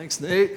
Thanks, 0.00 0.18
Nate. 0.18 0.56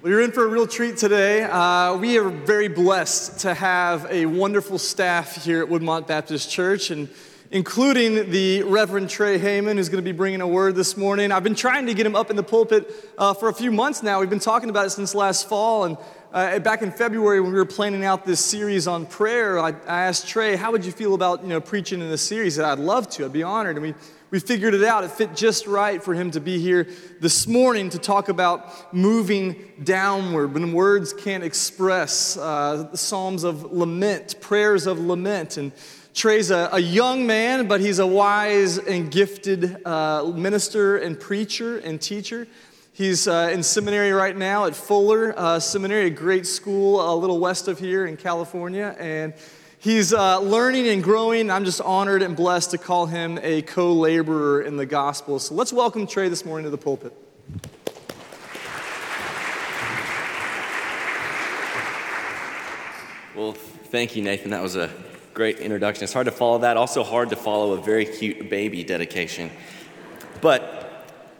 Well, 0.00 0.10
you're 0.10 0.22
in 0.22 0.32
for 0.32 0.42
a 0.42 0.48
real 0.48 0.66
treat 0.66 0.96
today. 0.96 1.42
Uh, 1.42 1.98
we 1.98 2.16
are 2.16 2.30
very 2.30 2.68
blessed 2.68 3.40
to 3.40 3.52
have 3.52 4.06
a 4.08 4.24
wonderful 4.24 4.78
staff 4.78 5.44
here 5.44 5.62
at 5.62 5.68
Woodmont 5.68 6.06
Baptist 6.06 6.50
Church, 6.50 6.90
and 6.90 7.10
including 7.50 8.30
the 8.30 8.62
Reverend 8.62 9.10
Trey 9.10 9.38
Heyman, 9.38 9.74
who's 9.74 9.90
going 9.90 10.02
to 10.02 10.10
be 10.10 10.16
bringing 10.16 10.40
a 10.40 10.48
word 10.48 10.76
this 10.76 10.96
morning. 10.96 11.30
I've 11.30 11.44
been 11.44 11.54
trying 11.54 11.84
to 11.88 11.92
get 11.92 12.06
him 12.06 12.16
up 12.16 12.30
in 12.30 12.36
the 12.36 12.42
pulpit 12.42 12.90
uh, 13.18 13.34
for 13.34 13.50
a 13.50 13.52
few 13.52 13.70
months 13.70 14.02
now. 14.02 14.18
We've 14.18 14.30
been 14.30 14.38
talking 14.38 14.70
about 14.70 14.86
it 14.86 14.90
since 14.90 15.14
last 15.14 15.46
fall, 15.46 15.84
and 15.84 15.98
uh, 16.32 16.58
back 16.60 16.80
in 16.80 16.90
February 16.90 17.42
when 17.42 17.52
we 17.52 17.58
were 17.58 17.66
planning 17.66 18.02
out 18.02 18.24
this 18.24 18.42
series 18.42 18.86
on 18.86 19.04
prayer, 19.04 19.58
I, 19.58 19.74
I, 19.86 20.06
asked 20.06 20.26
Trey, 20.26 20.56
"How 20.56 20.72
would 20.72 20.86
you 20.86 20.92
feel 20.92 21.12
about 21.12 21.42
you 21.42 21.50
know 21.50 21.60
preaching 21.60 22.00
in 22.00 22.08
this 22.08 22.22
series?" 22.22 22.56
And 22.56 22.66
I'd 22.66 22.78
love 22.78 23.10
to. 23.10 23.26
I'd 23.26 23.32
be 23.34 23.42
honored. 23.42 23.76
And 23.76 23.82
we 23.88 23.94
we 24.30 24.38
figured 24.38 24.74
it 24.74 24.84
out. 24.84 25.02
It 25.02 25.10
fit 25.10 25.34
just 25.34 25.66
right 25.66 26.02
for 26.02 26.14
him 26.14 26.30
to 26.32 26.40
be 26.40 26.58
here 26.58 26.86
this 27.18 27.46
morning 27.46 27.90
to 27.90 27.98
talk 27.98 28.28
about 28.28 28.94
moving 28.94 29.56
downward 29.82 30.54
when 30.54 30.72
words 30.72 31.12
can't 31.12 31.42
express 31.42 32.36
uh, 32.36 32.94
psalms 32.94 33.42
of 33.42 33.72
lament, 33.72 34.40
prayers 34.40 34.86
of 34.86 35.00
lament. 35.00 35.56
And 35.56 35.72
Trey's 36.14 36.50
a, 36.52 36.68
a, 36.72 36.78
young 36.78 37.26
man, 37.26 37.66
but 37.66 37.80
he's 37.80 37.98
a 37.98 38.06
wise 38.06 38.78
and 38.78 39.10
gifted 39.10 39.84
uh, 39.84 40.24
minister 40.24 40.98
and 40.98 41.18
preacher 41.18 41.78
and 41.78 42.00
teacher. 42.00 42.46
He's 42.92 43.26
uh, 43.26 43.50
in 43.52 43.62
seminary 43.62 44.12
right 44.12 44.36
now 44.36 44.66
at 44.66 44.76
Fuller 44.76 45.34
uh, 45.36 45.58
Seminary, 45.58 46.06
a 46.06 46.10
great 46.10 46.46
school 46.46 47.00
a 47.00 47.14
little 47.16 47.38
west 47.40 47.66
of 47.66 47.78
here 47.78 48.06
in 48.06 48.16
California. 48.16 48.94
And 48.98 49.34
He's 49.82 50.12
uh, 50.12 50.40
learning 50.40 50.88
and 50.88 51.02
growing. 51.02 51.50
I'm 51.50 51.64
just 51.64 51.80
honored 51.80 52.20
and 52.20 52.36
blessed 52.36 52.72
to 52.72 52.78
call 52.78 53.06
him 53.06 53.38
a 53.42 53.62
co 53.62 53.94
laborer 53.94 54.60
in 54.60 54.76
the 54.76 54.84
gospel. 54.84 55.38
So 55.38 55.54
let's 55.54 55.72
welcome 55.72 56.06
Trey 56.06 56.28
this 56.28 56.44
morning 56.44 56.64
to 56.64 56.70
the 56.70 56.76
pulpit. 56.76 57.14
Well, 63.34 63.52
thank 63.52 64.14
you, 64.14 64.22
Nathan. 64.22 64.50
That 64.50 64.62
was 64.62 64.76
a 64.76 64.90
great 65.32 65.60
introduction. 65.60 66.04
It's 66.04 66.12
hard 66.12 66.26
to 66.26 66.30
follow 66.30 66.58
that. 66.58 66.76
Also, 66.76 67.02
hard 67.02 67.30
to 67.30 67.36
follow 67.36 67.72
a 67.72 67.80
very 67.80 68.04
cute 68.04 68.50
baby 68.50 68.84
dedication. 68.84 69.50
But 70.42 70.80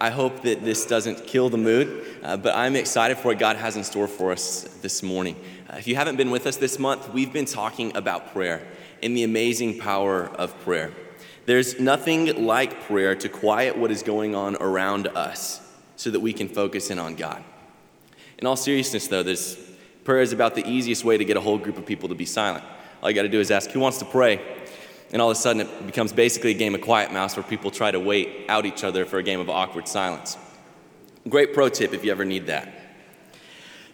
I 0.00 0.08
hope 0.08 0.40
that 0.44 0.64
this 0.64 0.86
doesn't 0.86 1.26
kill 1.26 1.50
the 1.50 1.58
mood. 1.58 2.06
Uh, 2.22 2.38
but 2.38 2.54
I'm 2.56 2.74
excited 2.74 3.18
for 3.18 3.28
what 3.28 3.38
God 3.38 3.56
has 3.56 3.76
in 3.76 3.84
store 3.84 4.08
for 4.08 4.32
us 4.32 4.62
this 4.80 5.02
morning. 5.02 5.36
Uh, 5.70 5.76
if 5.76 5.86
you 5.86 5.94
haven't 5.94 6.16
been 6.16 6.30
with 6.30 6.46
us 6.46 6.56
this 6.56 6.78
month, 6.78 7.12
we've 7.12 7.32
been 7.32 7.44
talking 7.44 7.96
about 7.96 8.32
prayer 8.32 8.66
and 9.02 9.16
the 9.16 9.22
amazing 9.22 9.78
power 9.78 10.26
of 10.26 10.58
prayer. 10.60 10.92
There's 11.46 11.78
nothing 11.78 12.44
like 12.44 12.82
prayer 12.82 13.14
to 13.14 13.28
quiet 13.28 13.76
what 13.76 13.90
is 13.90 14.02
going 14.02 14.34
on 14.34 14.56
around 14.56 15.06
us 15.08 15.60
so 15.96 16.10
that 16.10 16.20
we 16.20 16.32
can 16.32 16.48
focus 16.48 16.90
in 16.90 16.98
on 16.98 17.14
God. 17.14 17.44
In 18.38 18.46
all 18.46 18.56
seriousness, 18.56 19.06
though, 19.06 19.22
this 19.22 19.58
prayer 20.02 20.22
is 20.22 20.32
about 20.32 20.56
the 20.56 20.66
easiest 20.68 21.04
way 21.04 21.16
to 21.16 21.24
get 21.24 21.36
a 21.36 21.40
whole 21.40 21.58
group 21.58 21.78
of 21.78 21.86
people 21.86 22.08
to 22.08 22.14
be 22.16 22.26
silent. 22.26 22.64
All 23.00 23.08
you 23.08 23.14
got 23.14 23.22
to 23.22 23.28
do 23.28 23.38
is 23.38 23.50
ask, 23.50 23.70
Who 23.70 23.80
wants 23.80 23.98
to 23.98 24.04
pray? 24.04 24.40
And 25.12 25.22
all 25.22 25.30
of 25.30 25.36
a 25.36 25.40
sudden, 25.40 25.62
it 25.62 25.86
becomes 25.86 26.12
basically 26.12 26.50
a 26.50 26.54
game 26.54 26.74
of 26.74 26.80
quiet 26.80 27.12
mouse 27.12 27.36
where 27.36 27.44
people 27.44 27.70
try 27.70 27.90
to 27.90 28.00
wait 28.00 28.46
out 28.48 28.66
each 28.66 28.82
other 28.82 29.04
for 29.04 29.18
a 29.18 29.22
game 29.22 29.38
of 29.38 29.48
awkward 29.48 29.86
silence. 29.86 30.36
Great 31.28 31.54
pro 31.54 31.68
tip 31.68 31.92
if 31.92 32.04
you 32.04 32.10
ever 32.10 32.24
need 32.24 32.46
that. 32.46 32.79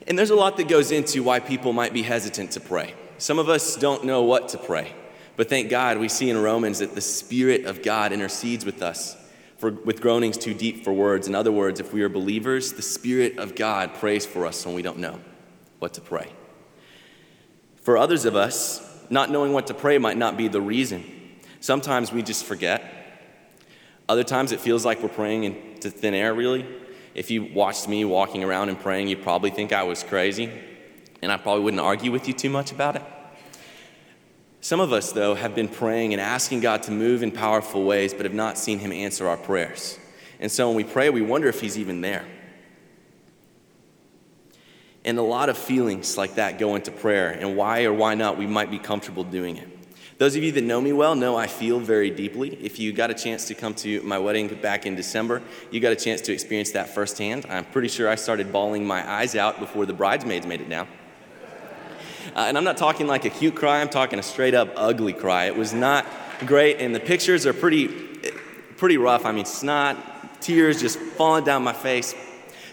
And 0.07 0.19
there's 0.19 0.31
a 0.31 0.37
lot 0.37 0.57
that 0.57 0.69
goes 0.69 0.93
into 0.93 1.23
why 1.23 1.41
people 1.41 1.73
might 1.73 1.93
be 1.93 2.03
hesitant 2.03 2.53
to 2.53 2.61
pray. 2.61 2.95
Some 3.19 3.39
of 3.39 3.49
us 3.49 3.77
don't 3.77 4.05
know 4.05 4.23
what 4.23 4.49
to 4.51 4.59
pray, 4.59 4.93
but 5.37 5.49
thank 5.49 5.71
God 5.71 5.99
we 5.99 6.09
see 6.09 6.31
in 6.31 6.37
Romans 6.37 6.81
that 6.81 6.95
the 6.95 7.01
Spirit 7.01 7.65
of 7.65 7.83
God 7.83 8.13
intercedes 8.13 8.65
with 8.65 8.83
us 8.83 9.17
for, 9.59 9.71
with 9.71 10.01
groanings 10.01 10.37
too 10.37 10.55
deep 10.55 10.85
for 10.85 10.93
words. 10.93 11.27
In 11.27 11.35
other 11.35 11.53
words, 11.53 11.81
if 11.81 11.93
we 11.93 12.03
are 12.03 12.09
believers, 12.09 12.73
the 12.73 12.83
Spirit 12.83 13.39
of 13.39 13.55
God 13.55 13.95
prays 13.95 14.27
for 14.27 14.47
us 14.47 14.65
when 14.67 14.75
we 14.75 14.83
don't 14.83 14.99
know 14.99 15.19
what 15.79 15.95
to 15.95 16.01
pray. 16.01 16.31
For 17.83 17.97
others 17.97 18.25
of 18.25 18.37
us, 18.37 18.83
not 19.11 19.31
knowing 19.31 19.53
what 19.53 19.69
to 19.69 19.75
pray 19.75 19.99
might 19.99 20.17
not 20.17 20.37
be 20.37 20.49
the 20.49 20.61
reason. 20.61 21.05
Sometimes 21.61 22.13
we 22.13 22.23
just 22.23 22.45
forget. 22.45 22.93
Other 24.09 24.25
times 24.25 24.53
it 24.53 24.61
feels 24.61 24.85
like 24.85 25.03
we're 25.03 25.09
praying 25.09 25.45
into 25.45 25.91
thin 25.91 26.15
air, 26.15 26.35
really. 26.35 26.67
If 27.17 27.31
you 27.31 27.45
watched 27.45 27.89
me 27.89 28.05
walking 28.05 28.45
around 28.45 28.69
and 28.69 28.79
praying, 28.79 29.09
you'd 29.09 29.23
probably 29.23 29.49
think 29.49 29.73
I 29.73 29.85
was 29.85 30.03
crazy, 30.03 30.53
and 31.23 31.33
I 31.33 31.39
probably 31.39 31.65
wouldn't 31.65 31.81
argue 31.81 32.13
with 32.13 32.29
you 32.29 32.35
too 32.35 32.51
much 32.51 32.73
about 32.73 32.95
it. 32.95 33.03
Some 34.61 34.81
of 34.81 34.93
us, 34.93 35.13
though, 35.13 35.35
have 35.35 35.55
been 35.55 35.69
praying 35.69 36.13
and 36.13 36.21
asking 36.21 36.61
God 36.61 36.83
to 36.83 36.91
move 36.91 37.23
in 37.23 37.31
powerful 37.31 37.85
ways, 37.85 38.13
but 38.13 38.27
have 38.27 38.35
not 38.35 38.59
seen 38.59 38.81
Him 38.81 38.93
answer 38.93 39.27
our 39.27 39.39
prayers. 39.39 39.99
And 40.41 40.53
so 40.53 40.67
when 40.69 40.77
we 40.77 40.85
pray, 40.85 41.09
we 41.09 41.23
wonder 41.23 41.49
if 41.49 41.59
He's 41.59 41.79
even 41.79 42.03
there. 42.03 42.27
And 45.03 45.17
a 45.17 45.23
lot 45.23 45.49
of 45.49 45.57
feelings 45.57 46.19
like 46.19 46.35
that 46.35 46.59
go 46.59 46.75
into 46.75 46.91
prayer, 46.91 47.31
and 47.31 47.57
why 47.57 47.85
or 47.85 47.95
why 47.95 48.15
not 48.15 48.37
we 48.37 48.47
might 48.47 48.71
be 48.71 48.79
comfortable 48.79 49.25
doing 49.25 49.57
it. 49.57 49.76
Those 50.19 50.35
of 50.35 50.43
you 50.43 50.51
that 50.53 50.65
know 50.65 50.81
me 50.81 50.95
well 50.95 51.15
know 51.15 51.37
I 51.37 51.47
feel 51.47 51.79
very 51.79 52.09
deeply. 52.09 52.57
If 52.63 52.79
you 52.79 52.91
got 52.95 53.11
a 53.11 53.15
chance 53.15 53.47
to 53.49 53.55
come 53.55 53.75
to 53.75 54.01
my 54.01 54.19
wedding 54.19 54.49
back 54.49 54.87
in 54.87 54.95
December, 54.95 55.43
you 55.71 55.79
got 55.79 55.93
a 55.93 55.97
chance 55.97 56.23
to 56.23 56.33
experience 56.33 56.71
that 56.71 56.89
firsthand. 56.89 57.45
I'm 57.51 57.67
pretty 57.67 57.89
sure 57.89 58.09
I 58.09 58.15
started 58.15 58.51
bawling 58.51 58.87
my 58.87 59.07
eyes 59.07 59.35
out 59.35 59.61
before 59.61 59.85
the 59.85 59.93
bridesmaids 59.93 60.47
made 60.47 60.63
it 60.63 60.71
down. 60.71 60.89
Uh, 62.35 62.41
and 62.41 62.57
I'm 62.57 62.65
not 62.65 62.79
talking 62.79 63.07
like 63.07 63.27
a 63.27 63.31
cute 63.31 63.55
cry, 63.55 63.83
I'm 63.83 63.91
talking 63.91 64.19
a 64.19 64.23
straight 64.23 64.55
up 64.55 64.71
ugly 64.75 65.13
cry. 65.13 65.47
It 65.47 65.57
was 65.57 65.75
not 65.75 66.07
great, 66.47 66.81
and 66.81 66.95
the 66.95 67.01
pictures 67.01 67.45
are 67.45 67.53
pretty, 67.53 67.89
pretty 68.79 68.97
rough. 68.97 69.27
I 69.27 69.33
mean, 69.33 69.45
snot, 69.45 70.41
tears 70.41 70.81
just 70.81 70.99
falling 70.99 71.45
down 71.45 71.63
my 71.63 71.75
face. 71.75 72.15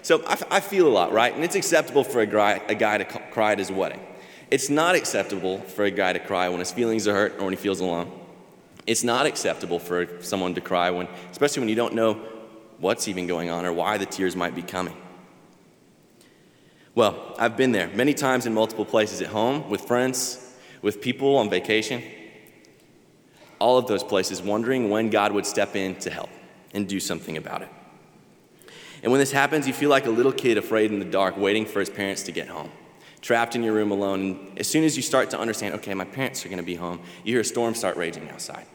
So 0.02 0.24
I, 0.26 0.38
I 0.50 0.60
feel 0.62 0.88
a 0.88 0.90
lot, 0.90 1.12
right? 1.12 1.34
And 1.34 1.44
it's 1.44 1.56
acceptable 1.56 2.06
for 2.06 2.22
a 2.22 2.26
guy, 2.26 2.62
a 2.70 2.76
guy 2.76 3.00
to 3.00 3.06
cry 3.06 3.52
at 3.52 3.60
his 3.60 3.72
wedding. 3.72 4.00
It's 4.54 4.70
not 4.70 4.94
acceptable 4.94 5.58
for 5.58 5.84
a 5.84 5.90
guy 5.90 6.14
to 6.14 6.20
cry 6.20 6.48
when 6.48 6.60
his 6.60 6.72
feelings 6.72 7.08
are 7.08 7.14
hurt 7.16 7.40
or 7.40 7.46
when 7.46 7.54
he 7.54 7.58
feels 7.58 7.80
alone. 7.80 8.12
It's 8.86 9.04
not 9.04 9.26
acceptable 9.26 9.80
for 9.80 10.22
someone 10.22 10.54
to 10.54 10.62
cry 10.62 10.92
when, 10.92 11.08
especially 11.32 11.62
when 11.62 11.70
you 11.70 11.76
don't 11.76 11.96
know 11.96 12.22
what's 12.78 13.08
even 13.08 13.26
going 13.26 13.50
on 13.50 13.66
or 13.66 13.74
why 13.74 13.98
the 13.98 14.06
tears 14.06 14.36
might 14.36 14.54
be 14.54 14.62
coming. 14.62 14.96
Well, 16.94 17.34
I've 17.40 17.58
been 17.58 17.72
there 17.72 17.88
many 17.96 18.14
times 18.14 18.46
in 18.46 18.54
multiple 18.54 18.86
places 18.86 19.22
at 19.22 19.30
home, 19.30 19.72
with 19.72 19.82
friends, 19.82 20.54
with 20.84 21.02
people 21.02 21.38
on 21.38 21.50
vacation. 21.50 22.04
All 23.58 23.80
of 23.80 23.88
those 23.88 24.04
places 24.04 24.40
wondering 24.40 24.92
when 24.92 25.10
God 25.10 25.32
would 25.32 25.48
step 25.48 25.76
in 25.76 25.96
to 26.02 26.12
help 26.12 26.30
and 26.76 26.88
do 26.88 27.00
something 27.00 27.38
about 27.38 27.64
it. 27.64 27.70
And 29.02 29.12
when 29.12 29.18
this 29.18 29.32
happens, 29.32 29.66
you 29.66 29.74
feel 29.74 29.90
like 29.90 30.06
a 30.06 30.12
little 30.12 30.32
kid 30.32 30.60
afraid 30.60 30.92
in 30.92 31.00
the 31.00 31.06
dark, 31.06 31.38
waiting 31.38 31.66
for 31.66 31.80
his 31.80 31.90
parents 31.90 32.22
to 32.22 32.32
get 32.32 32.50
home 32.50 32.70
trapped 33.24 33.56
in 33.56 33.64
your 33.64 33.74
room 33.74 33.90
alone. 33.90 34.22
And 34.22 34.60
as 34.60 34.68
soon 34.68 34.84
as 34.84 34.96
you 34.96 35.02
start 35.02 35.32
to 35.32 35.40
understand, 35.40 35.74
okay, 35.76 35.94
my 35.96 36.06
parents 36.06 36.46
are 36.46 36.50
going 36.50 36.60
to 36.60 36.64
be 36.64 36.76
home, 36.76 37.00
you 37.24 37.34
hear 37.34 37.42
a 37.42 37.46
storm 37.46 37.74
start 37.74 37.98
raging 37.98 38.30
outside. 38.30 38.68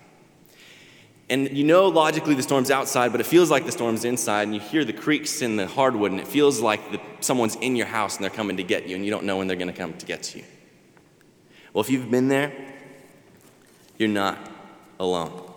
And 1.30 1.54
you 1.54 1.62
know 1.62 1.88
logically 1.88 2.34
the 2.34 2.42
storm's 2.42 2.70
outside, 2.70 3.12
but 3.12 3.20
it 3.20 3.26
feels 3.26 3.50
like 3.50 3.66
the 3.66 3.72
storm's 3.72 4.06
inside, 4.06 4.44
and 4.44 4.54
you 4.54 4.60
hear 4.60 4.84
the 4.84 4.94
creaks 4.94 5.42
in 5.42 5.56
the 5.56 5.66
hardwood, 5.66 6.10
and 6.10 6.20
it 6.20 6.26
feels 6.26 6.62
like 6.62 6.90
the, 6.90 7.00
someone's 7.20 7.56
in 7.56 7.76
your 7.76 7.86
house 7.86 8.16
and 8.16 8.24
they're 8.24 8.30
coming 8.30 8.56
to 8.56 8.62
get 8.62 8.88
you, 8.88 8.96
and 8.96 9.04
you 9.04 9.10
don't 9.10 9.24
know 9.24 9.36
when 9.36 9.46
they're 9.46 9.56
going 9.56 9.72
to 9.72 9.78
come 9.78 9.92
to 9.92 10.06
get 10.06 10.34
you. 10.34 10.42
Well, 11.74 11.84
if 11.84 11.90
you've 11.90 12.10
been 12.10 12.28
there, 12.28 12.50
you're 13.98 14.08
not 14.08 14.38
alone. 14.98 15.47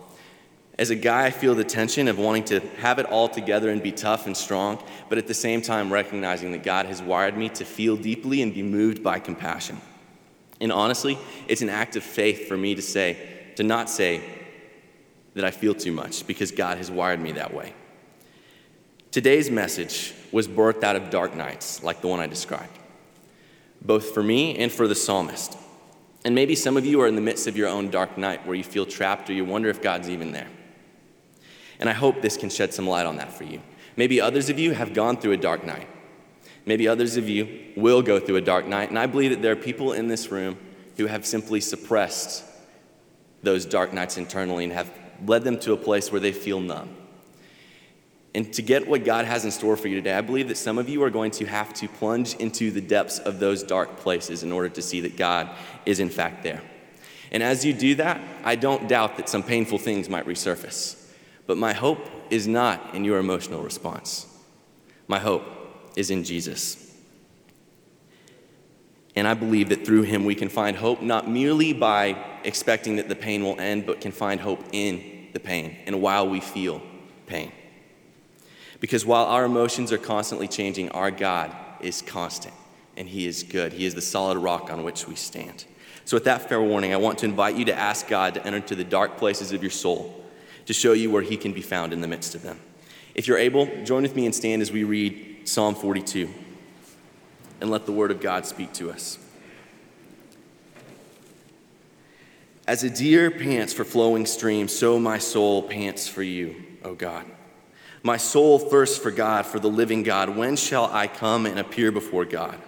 As 0.82 0.90
a 0.90 0.96
guy, 0.96 1.26
I 1.26 1.30
feel 1.30 1.54
the 1.54 1.62
tension 1.62 2.08
of 2.08 2.18
wanting 2.18 2.42
to 2.46 2.58
have 2.78 2.98
it 2.98 3.06
all 3.06 3.28
together 3.28 3.70
and 3.70 3.80
be 3.80 3.92
tough 3.92 4.26
and 4.26 4.36
strong, 4.36 4.82
but 5.08 5.16
at 5.16 5.28
the 5.28 5.32
same 5.32 5.62
time 5.62 5.92
recognizing 5.92 6.50
that 6.50 6.64
God 6.64 6.86
has 6.86 7.00
wired 7.00 7.36
me 7.36 7.50
to 7.50 7.64
feel 7.64 7.96
deeply 7.96 8.42
and 8.42 8.52
be 8.52 8.64
moved 8.64 9.00
by 9.00 9.20
compassion. 9.20 9.80
And 10.60 10.72
honestly, 10.72 11.18
it's 11.46 11.62
an 11.62 11.68
act 11.68 11.94
of 11.94 12.02
faith 12.02 12.48
for 12.48 12.56
me 12.56 12.74
to 12.74 12.82
say, 12.82 13.16
to 13.54 13.62
not 13.62 13.88
say 13.88 14.22
that 15.34 15.44
I 15.44 15.52
feel 15.52 15.72
too 15.72 15.92
much 15.92 16.26
because 16.26 16.50
God 16.50 16.78
has 16.78 16.90
wired 16.90 17.20
me 17.20 17.30
that 17.30 17.54
way. 17.54 17.74
Today's 19.12 19.52
message 19.52 20.12
was 20.32 20.48
birthed 20.48 20.82
out 20.82 20.96
of 20.96 21.10
dark 21.10 21.36
nights 21.36 21.84
like 21.84 22.00
the 22.00 22.08
one 22.08 22.18
I 22.18 22.26
described, 22.26 22.76
both 23.80 24.10
for 24.10 24.22
me 24.24 24.58
and 24.58 24.72
for 24.72 24.88
the 24.88 24.96
psalmist. 24.96 25.56
And 26.24 26.34
maybe 26.34 26.56
some 26.56 26.76
of 26.76 26.84
you 26.84 27.00
are 27.02 27.06
in 27.06 27.14
the 27.14 27.20
midst 27.20 27.46
of 27.46 27.56
your 27.56 27.68
own 27.68 27.88
dark 27.88 28.18
night 28.18 28.44
where 28.44 28.56
you 28.56 28.64
feel 28.64 28.84
trapped 28.84 29.30
or 29.30 29.32
you 29.32 29.44
wonder 29.44 29.68
if 29.68 29.80
God's 29.80 30.10
even 30.10 30.32
there. 30.32 30.48
And 31.82 31.90
I 31.90 31.94
hope 31.94 32.22
this 32.22 32.36
can 32.36 32.48
shed 32.48 32.72
some 32.72 32.86
light 32.86 33.06
on 33.06 33.16
that 33.16 33.32
for 33.32 33.42
you. 33.42 33.60
Maybe 33.96 34.20
others 34.20 34.48
of 34.48 34.56
you 34.56 34.70
have 34.70 34.94
gone 34.94 35.16
through 35.16 35.32
a 35.32 35.36
dark 35.36 35.64
night. 35.64 35.88
Maybe 36.64 36.86
others 36.86 37.16
of 37.16 37.28
you 37.28 37.72
will 37.76 38.02
go 38.02 38.20
through 38.20 38.36
a 38.36 38.40
dark 38.40 38.66
night. 38.66 38.90
And 38.90 38.96
I 38.96 39.06
believe 39.06 39.32
that 39.32 39.42
there 39.42 39.50
are 39.50 39.56
people 39.56 39.92
in 39.92 40.06
this 40.06 40.30
room 40.30 40.56
who 40.96 41.06
have 41.06 41.26
simply 41.26 41.60
suppressed 41.60 42.44
those 43.42 43.66
dark 43.66 43.92
nights 43.92 44.16
internally 44.16 44.62
and 44.62 44.72
have 44.72 44.92
led 45.26 45.42
them 45.42 45.58
to 45.58 45.72
a 45.72 45.76
place 45.76 46.12
where 46.12 46.20
they 46.20 46.30
feel 46.30 46.60
numb. 46.60 46.88
And 48.32 48.52
to 48.52 48.62
get 48.62 48.86
what 48.86 49.04
God 49.04 49.24
has 49.24 49.44
in 49.44 49.50
store 49.50 49.76
for 49.76 49.88
you 49.88 49.96
today, 49.96 50.14
I 50.14 50.20
believe 50.20 50.46
that 50.46 50.58
some 50.58 50.78
of 50.78 50.88
you 50.88 51.02
are 51.02 51.10
going 51.10 51.32
to 51.32 51.46
have 51.46 51.74
to 51.74 51.88
plunge 51.88 52.34
into 52.36 52.70
the 52.70 52.80
depths 52.80 53.18
of 53.18 53.40
those 53.40 53.64
dark 53.64 53.96
places 53.96 54.44
in 54.44 54.52
order 54.52 54.68
to 54.68 54.82
see 54.82 55.00
that 55.00 55.16
God 55.16 55.50
is 55.84 55.98
in 55.98 56.10
fact 56.10 56.44
there. 56.44 56.62
And 57.32 57.42
as 57.42 57.64
you 57.64 57.72
do 57.72 57.96
that, 57.96 58.20
I 58.44 58.54
don't 58.54 58.88
doubt 58.88 59.16
that 59.16 59.28
some 59.28 59.42
painful 59.42 59.78
things 59.78 60.08
might 60.08 60.26
resurface. 60.26 61.01
But 61.46 61.58
my 61.58 61.72
hope 61.72 61.98
is 62.30 62.46
not 62.46 62.94
in 62.94 63.04
your 63.04 63.18
emotional 63.18 63.62
response. 63.62 64.26
My 65.08 65.18
hope 65.18 65.44
is 65.96 66.10
in 66.10 66.24
Jesus. 66.24 66.96
And 69.14 69.28
I 69.28 69.34
believe 69.34 69.68
that 69.68 69.84
through 69.84 70.02
him 70.02 70.24
we 70.24 70.34
can 70.34 70.48
find 70.48 70.76
hope 70.76 71.02
not 71.02 71.28
merely 71.28 71.72
by 71.72 72.16
expecting 72.44 72.96
that 72.96 73.08
the 73.08 73.14
pain 73.14 73.42
will 73.42 73.60
end, 73.60 73.84
but 73.84 74.00
can 74.00 74.12
find 74.12 74.40
hope 74.40 74.64
in 74.72 75.28
the 75.32 75.40
pain 75.40 75.76
and 75.86 76.00
while 76.00 76.28
we 76.28 76.40
feel 76.40 76.80
pain. 77.26 77.52
Because 78.80 79.04
while 79.04 79.26
our 79.26 79.44
emotions 79.44 79.92
are 79.92 79.98
constantly 79.98 80.48
changing, 80.48 80.90
our 80.90 81.10
God 81.10 81.54
is 81.80 82.02
constant 82.02 82.54
and 82.96 83.08
he 83.08 83.26
is 83.26 83.42
good. 83.42 83.72
He 83.72 83.84
is 83.84 83.94
the 83.94 84.02
solid 84.02 84.38
rock 84.38 84.70
on 84.70 84.82
which 84.82 85.06
we 85.06 85.14
stand. 85.14 85.64
So, 86.04 86.16
with 86.16 86.24
that 86.24 86.48
fair 86.48 86.60
warning, 86.60 86.92
I 86.92 86.96
want 86.96 87.18
to 87.18 87.26
invite 87.26 87.56
you 87.56 87.64
to 87.66 87.74
ask 87.74 88.08
God 88.08 88.34
to 88.34 88.44
enter 88.44 88.56
into 88.56 88.74
the 88.74 88.84
dark 88.84 89.18
places 89.18 89.52
of 89.52 89.62
your 89.62 89.70
soul 89.70 90.21
to 90.66 90.72
show 90.72 90.92
you 90.92 91.10
where 91.10 91.22
he 91.22 91.36
can 91.36 91.52
be 91.52 91.62
found 91.62 91.92
in 91.92 92.00
the 92.00 92.08
midst 92.08 92.34
of 92.34 92.42
them. 92.42 92.60
If 93.14 93.26
you're 93.26 93.38
able, 93.38 93.66
join 93.84 94.02
with 94.02 94.16
me 94.16 94.26
and 94.26 94.34
stand 94.34 94.62
as 94.62 94.72
we 94.72 94.84
read 94.84 95.48
Psalm 95.48 95.74
42 95.74 96.28
and 97.60 97.70
let 97.70 97.86
the 97.86 97.92
word 97.92 98.10
of 98.10 98.20
God 98.20 98.46
speak 98.46 98.72
to 98.74 98.90
us. 98.90 99.18
As 102.66 102.84
a 102.84 102.90
deer 102.90 103.30
pants 103.30 103.72
for 103.72 103.84
flowing 103.84 104.24
streams, 104.24 104.76
so 104.76 104.98
my 104.98 105.18
soul 105.18 105.62
pants 105.62 106.06
for 106.08 106.22
you, 106.22 106.62
O 106.84 106.94
God. 106.94 107.26
My 108.02 108.16
soul 108.16 108.58
thirsts 108.58 108.98
for 108.98 109.10
God, 109.10 109.46
for 109.46 109.58
the 109.58 109.68
living 109.68 110.02
God. 110.02 110.30
When 110.30 110.56
shall 110.56 110.86
I 110.86 111.06
come 111.06 111.46
and 111.46 111.58
appear 111.58 111.92
before 111.92 112.24
God? 112.24 112.58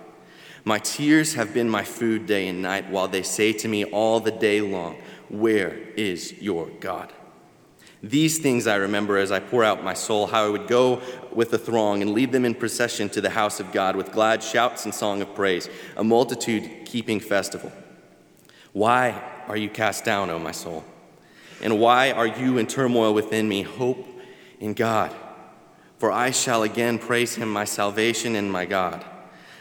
My 0.64 0.78
tears 0.78 1.34
have 1.34 1.52
been 1.52 1.68
my 1.68 1.84
food 1.84 2.26
day 2.26 2.48
and 2.48 2.62
night, 2.62 2.88
while 2.88 3.08
they 3.08 3.22
say 3.22 3.52
to 3.52 3.68
me 3.68 3.84
all 3.84 4.20
the 4.20 4.30
day 4.30 4.60
long, 4.60 4.96
Where 5.28 5.76
is 5.96 6.40
your 6.40 6.70
God? 6.80 7.12
These 8.10 8.38
things 8.38 8.66
I 8.66 8.76
remember 8.76 9.16
as 9.16 9.32
I 9.32 9.40
pour 9.40 9.64
out 9.64 9.82
my 9.82 9.94
soul, 9.94 10.26
how 10.26 10.44
I 10.44 10.50
would 10.50 10.68
go 10.68 11.00
with 11.32 11.50
the 11.50 11.58
throng 11.58 12.02
and 12.02 12.12
lead 12.12 12.32
them 12.32 12.44
in 12.44 12.54
procession 12.54 13.08
to 13.10 13.22
the 13.22 13.30
house 13.30 13.60
of 13.60 13.72
God 13.72 13.96
with 13.96 14.12
glad 14.12 14.42
shouts 14.42 14.84
and 14.84 14.94
song 14.94 15.22
of 15.22 15.34
praise, 15.34 15.70
a 15.96 16.04
multitude 16.04 16.84
keeping 16.84 17.18
festival. 17.18 17.72
Why 18.74 19.22
are 19.48 19.56
you 19.56 19.70
cast 19.70 20.04
down, 20.04 20.28
O 20.28 20.38
my 20.38 20.52
soul? 20.52 20.84
And 21.62 21.80
why 21.80 22.10
are 22.10 22.26
you 22.26 22.58
in 22.58 22.66
turmoil 22.66 23.14
within 23.14 23.48
me? 23.48 23.62
Hope 23.62 24.06
in 24.60 24.74
God, 24.74 25.14
for 25.96 26.12
I 26.12 26.30
shall 26.30 26.62
again 26.62 26.98
praise 26.98 27.36
him, 27.36 27.50
my 27.50 27.64
salvation 27.64 28.36
and 28.36 28.52
my 28.52 28.66
God. 28.66 29.02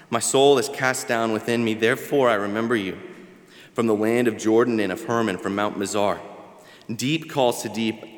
My 0.10 0.20
soul 0.20 0.58
is 0.58 0.68
cast 0.68 1.08
down 1.08 1.32
within 1.32 1.64
me, 1.64 1.76
therefore 1.76 2.30
I 2.30 2.34
remember 2.34 2.76
you 2.76 3.00
from 3.74 3.88
the 3.88 3.96
land 3.96 4.28
of 4.28 4.38
Jordan 4.38 4.82
and 4.82 4.92
of 4.92 5.06
Hermon, 5.06 5.38
from 5.38 5.56
Mount 5.56 5.78
Mizar. 5.78 6.20
Deep 6.94 7.30
calls 7.30 7.62
to 7.62 7.70
deep 7.70 8.13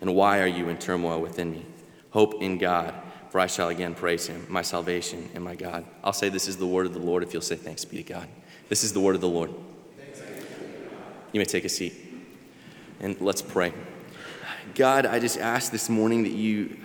And 0.00 0.14
why 0.14 0.40
are 0.40 0.46
you 0.46 0.68
in 0.68 0.78
turmoil 0.78 1.20
within 1.20 1.50
me? 1.50 1.64
Hope 2.10 2.42
in 2.42 2.58
God, 2.58 2.94
for 3.30 3.40
I 3.40 3.46
shall 3.46 3.68
again 3.68 3.94
praise 3.94 4.26
him, 4.26 4.46
my 4.48 4.62
salvation 4.62 5.28
and 5.34 5.42
my 5.42 5.54
God. 5.54 5.84
I'll 6.04 6.12
say 6.12 6.28
this 6.28 6.48
is 6.48 6.56
the 6.56 6.66
word 6.66 6.86
of 6.86 6.92
the 6.92 6.98
Lord 6.98 7.22
if 7.22 7.32
you'll 7.32 7.42
say 7.42 7.56
thanks 7.56 7.84
be 7.84 7.98
to 7.98 8.02
God. 8.02 8.28
This 8.68 8.84
is 8.84 8.92
the 8.92 9.00
word 9.00 9.14
of 9.14 9.20
the 9.20 9.28
Lord. 9.28 9.52
You 11.32 11.40
may 11.40 11.44
take 11.44 11.64
a 11.64 11.68
seat 11.68 11.94
and 13.00 13.20
let's 13.20 13.42
pray. 13.42 13.72
God, 14.74 15.06
I 15.06 15.18
just 15.18 15.38
ask 15.38 15.70
this 15.70 15.88
morning 15.88 16.22
that 16.24 16.32
you 16.32 16.76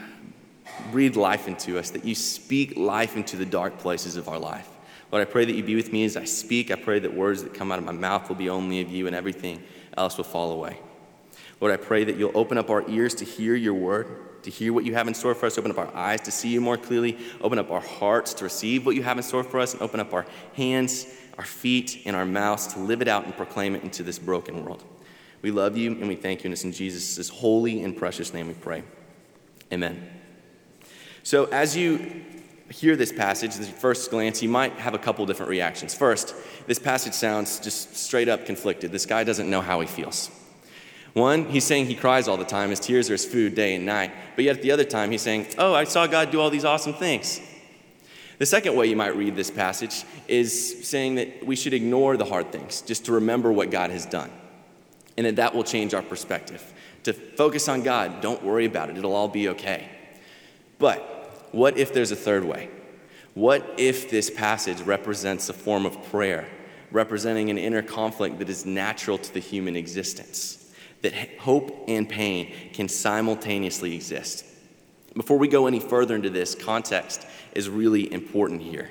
breathe 0.91 1.15
life 1.15 1.47
into 1.47 1.77
us, 1.77 1.91
that 1.91 2.05
you 2.05 2.15
speak 2.15 2.77
life 2.77 3.15
into 3.15 3.37
the 3.37 3.45
dark 3.45 3.77
places 3.79 4.15
of 4.15 4.27
our 4.27 4.39
life. 4.39 4.67
Lord, 5.11 5.27
I 5.27 5.29
pray 5.29 5.45
that 5.45 5.53
you 5.53 5.63
be 5.63 5.75
with 5.75 5.91
me 5.91 6.05
as 6.05 6.15
I 6.15 6.23
speak. 6.23 6.71
I 6.71 6.75
pray 6.75 6.99
that 6.99 7.13
words 7.13 7.43
that 7.43 7.53
come 7.53 7.71
out 7.71 7.79
of 7.79 7.85
my 7.85 7.91
mouth 7.91 8.29
will 8.29 8.37
be 8.37 8.49
only 8.49 8.81
of 8.81 8.89
you 8.89 9.07
and 9.07 9.15
everything 9.15 9.61
else 9.97 10.17
will 10.17 10.23
fall 10.23 10.51
away. 10.51 10.79
Lord, 11.61 11.71
I 11.71 11.77
pray 11.77 12.03
that 12.03 12.17
you'll 12.17 12.35
open 12.35 12.57
up 12.57 12.71
our 12.71 12.83
ears 12.89 13.13
to 13.15 13.25
hear 13.25 13.55
your 13.55 13.75
word, 13.75 14.43
to 14.43 14.49
hear 14.49 14.73
what 14.73 14.83
you 14.83 14.95
have 14.95 15.07
in 15.07 15.13
store 15.13 15.35
for 15.35 15.45
us, 15.45 15.59
open 15.59 15.69
up 15.69 15.77
our 15.77 15.95
eyes 15.95 16.21
to 16.21 16.31
see 16.31 16.49
you 16.49 16.59
more 16.59 16.75
clearly, 16.75 17.19
open 17.39 17.59
up 17.59 17.69
our 17.69 17.79
hearts 17.79 18.33
to 18.33 18.43
receive 18.43 18.83
what 18.83 18.95
you 18.95 19.03
have 19.03 19.17
in 19.17 19.23
store 19.23 19.43
for 19.43 19.59
us, 19.59 19.73
and 19.73 19.81
open 19.83 19.99
up 19.99 20.11
our 20.11 20.25
hands, 20.55 21.05
our 21.37 21.45
feet, 21.45 22.01
and 22.05 22.15
our 22.15 22.25
mouths 22.25 22.65
to 22.73 22.79
live 22.79 23.01
it 23.03 23.07
out 23.07 23.25
and 23.25 23.37
proclaim 23.37 23.75
it 23.75 23.83
into 23.83 24.01
this 24.01 24.17
broken 24.17 24.65
world. 24.65 24.83
We 25.43 25.51
love 25.51 25.77
you 25.77 25.91
and 25.91 26.07
we 26.07 26.15
thank 26.15 26.43
you, 26.43 26.47
and 26.47 26.53
it's 26.53 26.63
in 26.63 26.71
Jesus' 26.71 27.29
holy 27.29 27.83
and 27.83 27.95
precious 27.95 28.33
name 28.33 28.47
we 28.47 28.55
pray. 28.55 28.83
Amen. 29.71 30.09
So, 31.21 31.45
as 31.45 31.77
you 31.77 32.23
hear 32.71 32.95
this 32.95 33.11
passage, 33.11 33.55
the 33.55 33.65
first 33.65 34.09
glance, 34.09 34.41
you 34.41 34.49
might 34.49 34.73
have 34.73 34.95
a 34.95 34.97
couple 34.97 35.23
different 35.27 35.51
reactions. 35.51 35.93
First, 35.93 36.33
this 36.65 36.79
passage 36.79 37.13
sounds 37.13 37.59
just 37.59 37.95
straight 37.95 38.29
up 38.29 38.47
conflicted. 38.47 38.91
This 38.91 39.05
guy 39.05 39.23
doesn't 39.23 39.47
know 39.47 39.61
how 39.61 39.81
he 39.81 39.87
feels. 39.87 40.31
One, 41.13 41.45
he's 41.45 41.65
saying 41.65 41.87
he 41.87 41.95
cries 41.95 42.27
all 42.27 42.37
the 42.37 42.45
time. 42.45 42.69
His 42.69 42.79
tears 42.79 43.09
are 43.09 43.13
his 43.13 43.25
food 43.25 43.53
day 43.53 43.75
and 43.75 43.85
night. 43.85 44.11
But 44.35 44.45
yet 44.45 44.57
at 44.57 44.61
the 44.61 44.71
other 44.71 44.85
time, 44.85 45.11
he's 45.11 45.21
saying, 45.21 45.47
Oh, 45.57 45.73
I 45.73 45.83
saw 45.83 46.07
God 46.07 46.31
do 46.31 46.39
all 46.39 46.49
these 46.49 46.65
awesome 46.65 46.93
things. 46.93 47.41
The 48.37 48.45
second 48.45 48.75
way 48.75 48.87
you 48.87 48.95
might 48.95 49.15
read 49.15 49.35
this 49.35 49.51
passage 49.51 50.03
is 50.27 50.87
saying 50.87 51.15
that 51.15 51.45
we 51.45 51.55
should 51.55 51.73
ignore 51.73 52.17
the 52.17 52.25
hard 52.25 52.51
things, 52.51 52.81
just 52.81 53.05
to 53.05 53.11
remember 53.13 53.51
what 53.51 53.69
God 53.69 53.91
has 53.91 54.05
done. 54.05 54.31
And 55.17 55.25
that 55.25 55.35
that 55.35 55.53
will 55.53 55.63
change 55.63 55.93
our 55.93 56.01
perspective. 56.01 56.73
To 57.03 57.13
focus 57.13 57.67
on 57.67 57.83
God, 57.83 58.21
don't 58.21 58.41
worry 58.43 58.65
about 58.65 58.89
it, 58.89 58.97
it'll 58.97 59.13
all 59.13 59.27
be 59.27 59.49
okay. 59.49 59.89
But 60.79 61.49
what 61.51 61.77
if 61.77 61.93
there's 61.93 62.11
a 62.11 62.15
third 62.15 62.45
way? 62.45 62.69
What 63.33 63.75
if 63.77 64.09
this 64.09 64.29
passage 64.29 64.81
represents 64.81 65.49
a 65.49 65.53
form 65.53 65.85
of 65.85 66.01
prayer, 66.09 66.47
representing 66.89 67.49
an 67.49 67.57
inner 67.57 67.81
conflict 67.81 68.39
that 68.39 68.49
is 68.49 68.65
natural 68.65 69.17
to 69.17 69.33
the 69.33 69.39
human 69.39 69.75
existence? 69.75 70.60
That 71.01 71.13
hope 71.39 71.85
and 71.87 72.07
pain 72.07 72.53
can 72.73 72.87
simultaneously 72.87 73.95
exist. 73.95 74.45
Before 75.15 75.37
we 75.37 75.47
go 75.47 75.67
any 75.67 75.79
further 75.79 76.15
into 76.15 76.29
this, 76.29 76.55
context 76.55 77.25
is 77.53 77.69
really 77.69 78.11
important 78.13 78.61
here. 78.61 78.89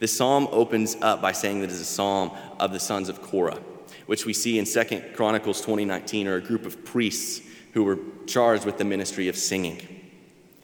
The 0.00 0.08
psalm 0.08 0.48
opens 0.50 0.96
up 1.00 1.22
by 1.22 1.32
saying 1.32 1.60
that 1.60 1.70
it 1.70 1.72
is 1.72 1.80
a 1.80 1.84
psalm 1.84 2.32
of 2.58 2.72
the 2.72 2.80
sons 2.80 3.08
of 3.08 3.22
Korah, 3.22 3.60
which 4.06 4.26
we 4.26 4.32
see 4.32 4.58
in 4.58 4.66
2 4.66 5.14
Chronicles 5.14 5.64
20:19 5.64 6.26
are 6.26 6.36
a 6.36 6.40
group 6.40 6.66
of 6.66 6.84
priests 6.84 7.40
who 7.72 7.84
were 7.84 7.98
charged 8.26 8.64
with 8.64 8.78
the 8.78 8.84
ministry 8.84 9.28
of 9.28 9.36
singing. 9.36 9.91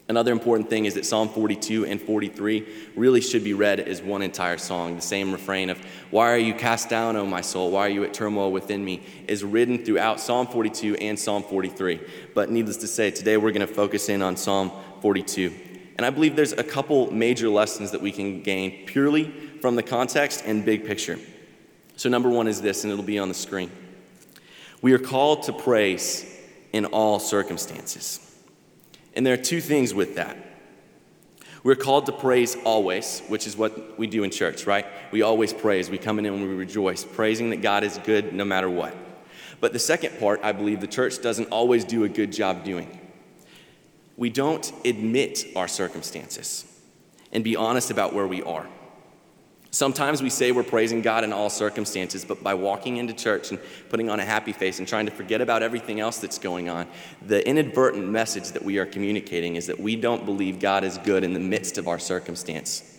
Another 0.09 0.31
important 0.31 0.71
thing 0.71 0.85
is 0.85 0.95
that 0.95 1.05
Psalm 1.05 1.29
42 1.29 1.85
and 1.85 2.01
43 2.01 2.67
really 2.95 3.21
should 3.21 3.43
be 3.43 3.53
read 3.53 3.79
as 3.79 4.01
one 4.01 4.23
entire 4.23 4.57
song. 4.57 4.95
The 4.95 5.03
same 5.03 5.31
refrain 5.31 5.69
of, 5.69 5.77
Why 6.09 6.31
are 6.31 6.37
you 6.37 6.55
cast 6.55 6.89
down, 6.89 7.15
O 7.15 7.27
my 7.27 7.41
soul? 7.41 7.69
Why 7.69 7.81
are 7.81 7.89
you 7.89 8.03
at 8.03 8.11
turmoil 8.11 8.51
within 8.51 8.83
me? 8.83 9.03
is 9.27 9.43
written 9.43 9.85
throughout 9.85 10.19
Psalm 10.19 10.47
42 10.47 10.95
and 10.95 11.17
Psalm 11.17 11.43
43. 11.43 11.99
But 12.33 12.49
needless 12.49 12.77
to 12.77 12.87
say, 12.87 13.11
today 13.11 13.37
we're 13.37 13.51
going 13.51 13.65
to 13.65 13.71
focus 13.71 14.09
in 14.09 14.23
on 14.23 14.35
Psalm 14.35 14.71
42. 15.01 15.53
And 15.97 16.05
I 16.07 16.09
believe 16.09 16.35
there's 16.35 16.53
a 16.53 16.63
couple 16.63 17.11
major 17.13 17.47
lessons 17.47 17.91
that 17.91 18.01
we 18.01 18.11
can 18.11 18.41
gain 18.41 18.87
purely 18.87 19.29
from 19.61 19.75
the 19.75 19.83
context 19.83 20.41
and 20.43 20.65
big 20.65 20.87
picture. 20.87 21.19
So, 21.97 22.09
number 22.09 22.29
one 22.29 22.47
is 22.47 22.61
this, 22.61 22.83
and 22.83 22.91
it'll 22.91 23.05
be 23.05 23.19
on 23.19 23.27
the 23.27 23.35
screen. 23.35 23.69
We 24.81 24.93
are 24.93 24.99
called 24.99 25.43
to 25.43 25.53
praise 25.53 26.25
in 26.73 26.85
all 26.85 27.19
circumstances. 27.19 28.25
And 29.15 29.25
there 29.25 29.33
are 29.33 29.37
two 29.37 29.61
things 29.61 29.93
with 29.93 30.15
that. 30.15 30.37
We're 31.63 31.75
called 31.75 32.05
to 32.05 32.11
praise 32.11 32.55
always, 32.63 33.21
which 33.27 33.45
is 33.45 33.57
what 33.57 33.99
we 33.99 34.07
do 34.07 34.23
in 34.23 34.31
church, 34.31 34.65
right? 34.65 34.85
We 35.11 35.23
always 35.23 35.51
praise. 35.51 35.89
We 35.89 35.97
come 35.97 36.17
in 36.19 36.25
and 36.25 36.41
we 36.41 36.55
rejoice, 36.55 37.03
praising 37.03 37.49
that 37.49 37.61
God 37.61 37.83
is 37.83 37.97
good 38.05 38.33
no 38.33 38.45
matter 38.45 38.69
what. 38.69 38.95
But 39.59 39.73
the 39.73 39.79
second 39.79 40.19
part, 40.19 40.39
I 40.41 40.53
believe 40.53 40.79
the 40.79 40.87
church 40.87 41.21
doesn't 41.21 41.49
always 41.51 41.83
do 41.83 42.05
a 42.05 42.09
good 42.09 42.31
job 42.31 42.63
doing. 42.63 42.97
We 44.15 44.29
don't 44.29 44.71
admit 44.85 45.47
our 45.55 45.67
circumstances 45.67 46.65
and 47.31 47.43
be 47.43 47.55
honest 47.55 47.91
about 47.91 48.13
where 48.13 48.27
we 48.27 48.41
are. 48.41 48.67
Sometimes 49.71 50.23
we 50.23 50.31
say 50.31 50.51
we're 50.51 50.63
praising 50.63 51.03
God 51.03 51.23
in 51.23 51.31
all 51.31 51.49
circumstances, 51.49 52.25
but 52.25 52.41
by 52.41 52.55
walking 52.55 52.97
into 52.97 53.13
church 53.13 53.51
and 53.51 53.59
putting 53.89 54.09
on 54.09 54.19
a 54.19 54.25
happy 54.25 54.51
face 54.51 54.79
and 54.79 54.87
trying 54.87 55.05
to 55.05 55.11
forget 55.11 55.41
about 55.41 55.61
everything 55.61 55.99
else 55.99 56.17
that's 56.17 56.39
going 56.39 56.69
on, 56.69 56.87
the 57.21 57.47
inadvertent 57.47 58.07
message 58.07 58.49
that 58.53 58.63
we 58.63 58.79
are 58.79 58.85
communicating 58.87 59.55
is 59.55 59.67
that 59.67 59.79
we 59.79 59.95
don't 59.95 60.25
believe 60.25 60.59
God 60.59 60.83
is 60.83 60.97
good 60.99 61.23
in 61.23 61.33
the 61.33 61.39
midst 61.39 61.77
of 61.77 61.87
our 61.87 61.99
circumstance. 61.99 62.97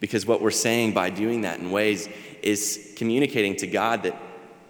Because 0.00 0.24
what 0.24 0.40
we're 0.40 0.50
saying 0.50 0.94
by 0.94 1.10
doing 1.10 1.42
that 1.42 1.58
in 1.58 1.70
ways 1.70 2.08
is 2.40 2.94
communicating 2.96 3.56
to 3.56 3.66
God 3.66 4.04
that 4.04 4.16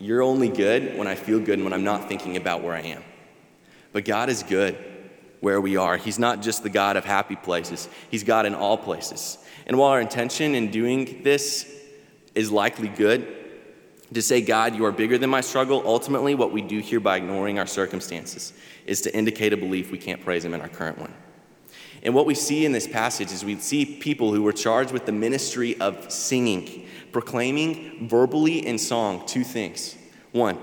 you're 0.00 0.22
only 0.22 0.48
good 0.48 0.98
when 0.98 1.06
I 1.06 1.14
feel 1.14 1.38
good 1.38 1.54
and 1.54 1.64
when 1.64 1.72
I'm 1.72 1.84
not 1.84 2.08
thinking 2.08 2.36
about 2.36 2.64
where 2.64 2.74
I 2.74 2.80
am. 2.80 3.04
But 3.92 4.04
God 4.04 4.28
is 4.28 4.42
good 4.42 4.76
where 5.40 5.60
we 5.60 5.76
are. 5.76 5.96
He's 5.96 6.18
not 6.18 6.42
just 6.42 6.62
the 6.62 6.70
God 6.70 6.96
of 6.96 7.04
happy 7.04 7.36
places, 7.36 7.88
He's 8.10 8.24
God 8.24 8.46
in 8.46 8.54
all 8.54 8.78
places. 8.78 9.38
And 9.66 9.78
while 9.78 9.90
our 9.90 10.00
intention 10.00 10.54
in 10.54 10.70
doing 10.70 11.22
this 11.22 11.72
is 12.34 12.50
likely 12.50 12.88
good. 12.88 13.36
To 14.14 14.22
say, 14.22 14.40
God, 14.40 14.74
you 14.74 14.84
are 14.86 14.92
bigger 14.92 15.18
than 15.18 15.30
my 15.30 15.40
struggle, 15.40 15.84
ultimately, 15.86 16.34
what 16.34 16.50
we 16.50 16.62
do 16.62 16.80
here 16.80 16.98
by 16.98 17.18
ignoring 17.18 17.60
our 17.60 17.66
circumstances 17.66 18.52
is 18.84 19.02
to 19.02 19.14
indicate 19.14 19.52
a 19.52 19.56
belief 19.56 19.92
we 19.92 19.98
can't 19.98 20.20
praise 20.24 20.44
Him 20.44 20.52
in 20.52 20.60
our 20.60 20.68
current 20.68 20.98
one. 20.98 21.14
And 22.02 22.12
what 22.12 22.26
we 22.26 22.34
see 22.34 22.64
in 22.64 22.72
this 22.72 22.88
passage 22.88 23.30
is 23.30 23.44
we 23.44 23.56
see 23.60 23.84
people 23.84 24.34
who 24.34 24.42
were 24.42 24.52
charged 24.52 24.90
with 24.90 25.06
the 25.06 25.12
ministry 25.12 25.80
of 25.80 26.10
singing, 26.10 26.88
proclaiming 27.12 28.08
verbally 28.08 28.66
in 28.66 28.78
song 28.78 29.24
two 29.26 29.44
things. 29.44 29.96
One, 30.32 30.58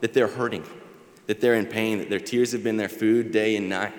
that 0.00 0.12
they're 0.12 0.28
hurting, 0.28 0.64
that 1.26 1.40
they're 1.40 1.54
in 1.54 1.66
pain, 1.66 1.98
that 1.98 2.10
their 2.10 2.20
tears 2.20 2.52
have 2.52 2.62
been 2.62 2.76
their 2.76 2.88
food 2.90 3.32
day 3.32 3.56
and 3.56 3.70
night 3.70 3.94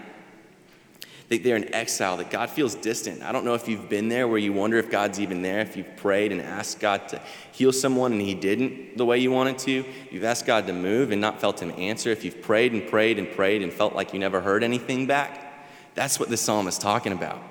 that 1.31 1.43
they're 1.43 1.55
in 1.55 1.73
exile, 1.73 2.17
that 2.17 2.29
God 2.29 2.49
feels 2.49 2.75
distant. 2.75 3.23
I 3.23 3.31
don't 3.31 3.45
know 3.45 3.53
if 3.53 3.65
you've 3.65 3.87
been 3.87 4.09
there 4.09 4.27
where 4.27 4.37
you 4.37 4.51
wonder 4.51 4.77
if 4.77 4.91
God's 4.91 5.17
even 5.17 5.41
there, 5.41 5.61
if 5.61 5.77
you've 5.77 5.95
prayed 5.95 6.33
and 6.33 6.41
asked 6.41 6.81
God 6.81 7.07
to 7.07 7.21
heal 7.53 7.71
someone 7.71 8.11
and 8.11 8.21
He 8.21 8.33
didn't 8.33 8.97
the 8.97 9.05
way 9.05 9.17
you 9.17 9.31
wanted 9.31 9.57
to. 9.59 9.85
You've 10.11 10.25
asked 10.25 10.45
God 10.45 10.67
to 10.67 10.73
move 10.73 11.11
and 11.11 11.21
not 11.21 11.39
felt 11.39 11.61
Him 11.61 11.71
answer. 11.77 12.09
If 12.09 12.25
you've 12.25 12.41
prayed 12.41 12.73
and 12.73 12.85
prayed 12.85 13.17
and 13.17 13.31
prayed 13.31 13.61
and 13.61 13.71
felt 13.71 13.95
like 13.95 14.11
you 14.11 14.19
never 14.19 14.41
heard 14.41 14.61
anything 14.61 15.07
back, 15.07 15.65
that's 15.95 16.19
what 16.19 16.27
this 16.27 16.41
psalm 16.41 16.67
is 16.67 16.77
talking 16.77 17.13
about. 17.13 17.41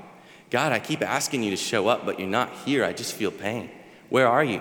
God, 0.50 0.72
I 0.72 0.78
keep 0.78 1.00
asking 1.00 1.42
you 1.42 1.50
to 1.50 1.56
show 1.56 1.88
up, 1.88 2.04
but 2.04 2.18
you're 2.18 2.28
not 2.28 2.52
here. 2.66 2.84
I 2.84 2.92
just 2.92 3.14
feel 3.14 3.30
pain. 3.30 3.70
Where 4.10 4.28
are 4.28 4.44
you? 4.44 4.60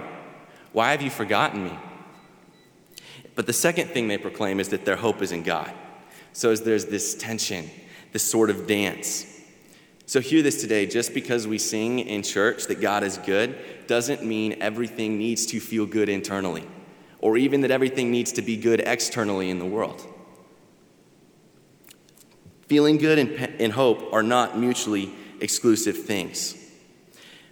Why 0.71 0.91
have 0.91 1.01
you 1.01 1.09
forgotten 1.09 1.65
me? 1.65 1.77
But 3.35 3.47
the 3.47 3.53
second 3.53 3.89
thing 3.89 4.07
they 4.07 4.17
proclaim 4.17 4.61
is 4.61 4.69
that 4.69 4.85
their 4.85 4.95
hope 4.95 5.21
is 5.21 5.33
in 5.33 5.43
God. 5.43 5.73
So 6.31 6.51
as 6.51 6.61
there's 6.61 6.85
this 6.85 7.15
tension 7.15 7.69
this 8.11 8.23
sort 8.23 8.49
of 8.49 8.67
dance. 8.67 9.25
So, 10.05 10.19
hear 10.19 10.41
this 10.41 10.61
today 10.61 10.87
just 10.87 11.13
because 11.13 11.47
we 11.47 11.59
sing 11.59 11.99
in 11.99 12.23
church 12.23 12.65
that 12.65 12.81
God 12.81 13.03
is 13.03 13.17
good 13.17 13.55
doesn't 13.85 14.23
mean 14.23 14.57
everything 14.59 15.17
needs 15.17 15.45
to 15.47 15.59
feel 15.59 15.85
good 15.85 16.09
internally, 16.09 16.67
or 17.19 17.37
even 17.37 17.61
that 17.61 17.71
everything 17.71 18.11
needs 18.11 18.31
to 18.33 18.41
be 18.41 18.57
good 18.57 18.81
externally 18.81 19.49
in 19.49 19.59
the 19.59 19.65
world. 19.65 20.03
Feeling 22.67 22.97
good 22.97 23.19
and, 23.19 23.31
and 23.61 23.73
hope 23.73 24.13
are 24.13 24.23
not 24.23 24.57
mutually 24.57 25.11
exclusive 25.41 25.97
things. 25.97 26.55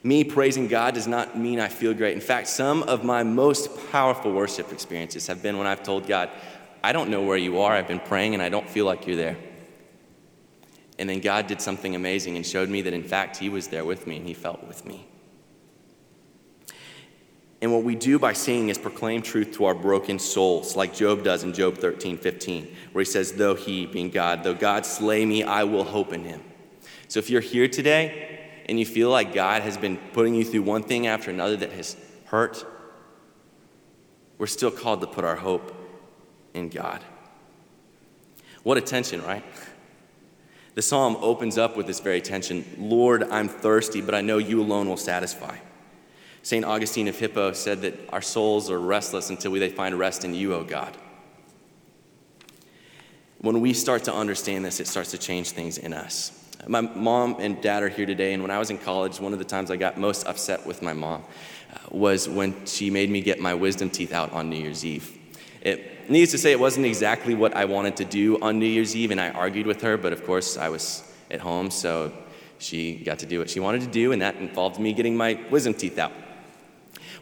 Me 0.04 0.24
praising 0.24 0.68
God 0.68 0.94
does 0.94 1.08
not 1.08 1.38
mean 1.38 1.60
I 1.60 1.68
feel 1.68 1.94
great. 1.94 2.14
In 2.14 2.22
fact, 2.22 2.48
some 2.48 2.84
of 2.84 3.04
my 3.04 3.24
most 3.24 3.70
powerful 3.92 4.32
worship 4.32 4.72
experiences 4.72 5.28
have 5.28 5.44
been 5.44 5.58
when 5.58 5.68
I've 5.68 5.84
told 5.84 6.08
God, 6.08 6.30
I 6.84 6.92
don't 6.92 7.10
know 7.10 7.24
where 7.24 7.38
you 7.38 7.62
are. 7.62 7.74
I've 7.74 7.88
been 7.88 8.00
praying 8.00 8.34
and 8.34 8.42
I 8.42 8.50
don't 8.50 8.70
feel 8.70 8.86
like 8.86 9.06
you're 9.06 9.16
there. 9.16 9.38
And 11.00 11.10
then 11.10 11.20
God 11.20 11.48
did 11.48 11.62
something 11.62 11.96
amazing 11.96 12.36
and 12.36 12.46
showed 12.46 12.70
me 12.70 12.82
that, 12.82 12.94
in 12.94 13.04
fact, 13.04 13.38
He 13.38 13.50
was 13.50 13.68
there 13.68 13.86
with 13.86 14.08
me 14.08 14.18
and 14.18 14.26
He 14.26 14.34
felt 14.34 14.66
with 14.68 14.86
me. 14.86 15.08
And 17.62 17.74
what 17.74 17.84
we 17.84 17.96
do 17.96 18.20
by 18.20 18.34
singing 18.34 18.70
is 18.70 18.78
proclaim 18.78 19.22
truth 19.22 19.54
to 19.54 19.66
our 19.66 19.74
broken 19.74 20.20
souls, 20.20 20.76
like 20.76 20.94
Job 20.94 21.24
does 21.24 21.44
in 21.44 21.54
Job 21.54 21.78
13, 21.78 22.18
15, 22.18 22.76
where 22.92 23.04
he 23.04 23.10
says, 23.10 23.34
Though 23.34 23.56
he, 23.56 23.88
being 23.88 24.12
God, 24.12 24.44
though 24.44 24.54
God 24.54 24.86
slay 24.86 25.26
me, 25.26 25.44
I 25.44 25.64
will 25.64 25.84
hope 25.84 26.14
in 26.14 26.24
him. 26.24 26.44
So 27.08 27.20
if 27.20 27.30
you're 27.30 27.42
here 27.42 27.68
today 27.68 28.52
and 28.68 28.80
you 28.80 28.86
feel 28.86 29.10
like 29.10 29.34
God 29.34 29.64
has 29.64 29.76
been 29.76 29.98
putting 30.14 30.36
you 30.36 30.46
through 30.46 30.64
one 30.64 30.84
thing 30.84 31.08
after 31.08 31.32
another 31.32 31.56
that 31.58 31.72
has 31.72 31.98
hurt, 32.26 32.64
we're 34.38 34.46
still 34.46 34.72
called 34.72 35.02
to 35.02 35.08
put 35.08 35.24
our 35.26 35.38
hope 35.38 35.74
in 36.54 36.70
God. 36.70 37.04
What 38.62 38.78
a 38.78 38.82
tension, 38.82 39.24
right? 39.24 39.44
The 40.78 40.84
psalm 40.84 41.18
opens 41.22 41.58
up 41.58 41.76
with 41.76 41.88
this 41.88 42.02
very 42.02 42.22
tension 42.22 42.64
Lord, 42.78 43.24
I'm 43.24 43.50
thirsty, 43.50 44.00
but 44.00 44.14
I 44.14 44.22
know 44.22 44.38
you 44.38 44.62
alone 44.62 44.88
will 44.88 44.96
satisfy. 44.96 45.58
St. 46.44 46.64
Augustine 46.64 47.08
of 47.08 47.18
Hippo 47.18 47.54
said 47.54 47.82
that 47.82 47.96
our 48.10 48.22
souls 48.22 48.70
are 48.70 48.80
restless 48.80 49.32
until 49.32 49.54
they 49.54 49.70
find 49.70 49.98
rest 49.98 50.24
in 50.24 50.36
you, 50.36 50.54
O 50.54 50.64
God. 50.64 50.96
When 53.40 53.60
we 53.60 53.74
start 53.74 54.04
to 54.04 54.14
understand 54.14 54.66
this, 54.66 54.80
it 54.80 54.86
starts 54.86 55.10
to 55.10 55.18
change 55.18 55.50
things 55.50 55.80
in 55.80 55.94
us. 55.94 56.32
My 56.68 56.82
mom 56.82 57.38
and 57.40 57.60
dad 57.60 57.82
are 57.82 57.90
here 57.90 58.06
today, 58.06 58.34
and 58.34 58.44
when 58.44 58.52
I 58.52 58.60
was 58.60 58.70
in 58.70 58.78
college, 58.78 59.20
one 59.20 59.34
of 59.34 59.40
the 59.40 59.46
times 59.46 59.72
I 59.72 59.78
got 59.78 59.98
most 59.98 60.28
upset 60.28 60.64
with 60.68 60.84
my 60.84 60.94
mom 60.94 61.24
uh, 61.74 61.78
was 61.90 62.30
when 62.30 62.68
she 62.68 62.92
made 62.92 63.10
me 63.10 63.22
get 63.22 63.40
my 63.40 63.56
wisdom 63.56 63.90
teeth 63.90 64.14
out 64.14 64.32
on 64.32 64.52
New 64.52 64.58
Year's 64.58 64.86
Eve. 64.86 65.18
It 65.60 65.97
needs 66.10 66.32
to 66.32 66.38
say 66.38 66.52
it 66.52 66.60
wasn't 66.60 66.86
exactly 66.86 67.36
what 67.36 67.56
I 67.56 67.66
wanted 67.66 67.98
to 67.98 68.06
do 68.06 68.40
on 68.42 68.60
New 68.60 68.66
Year's 68.66 68.96
Eve, 68.96 69.12
and 69.12 69.20
I 69.20 69.30
argued 69.30 69.68
with 69.68 69.82
her, 69.82 69.98
but 69.98 70.14
of 70.14 70.26
course 70.26 70.58
I 70.58 70.70
was 70.70 71.04
at 71.30 71.40
home, 71.40 71.70
so 71.70 72.12
she 72.60 72.96
got 72.96 73.20
to 73.20 73.26
do 73.26 73.40
what 73.40 73.50
she 73.50 73.60
wanted 73.60 73.82
to 73.82 73.88
do, 73.88 74.12
and 74.12 74.22
that 74.22 74.36
involved 74.38 74.80
me 74.80 74.94
getting 74.94 75.18
my 75.18 75.40
wisdom 75.50 75.74
teeth 75.74 75.98
out. 75.98 76.12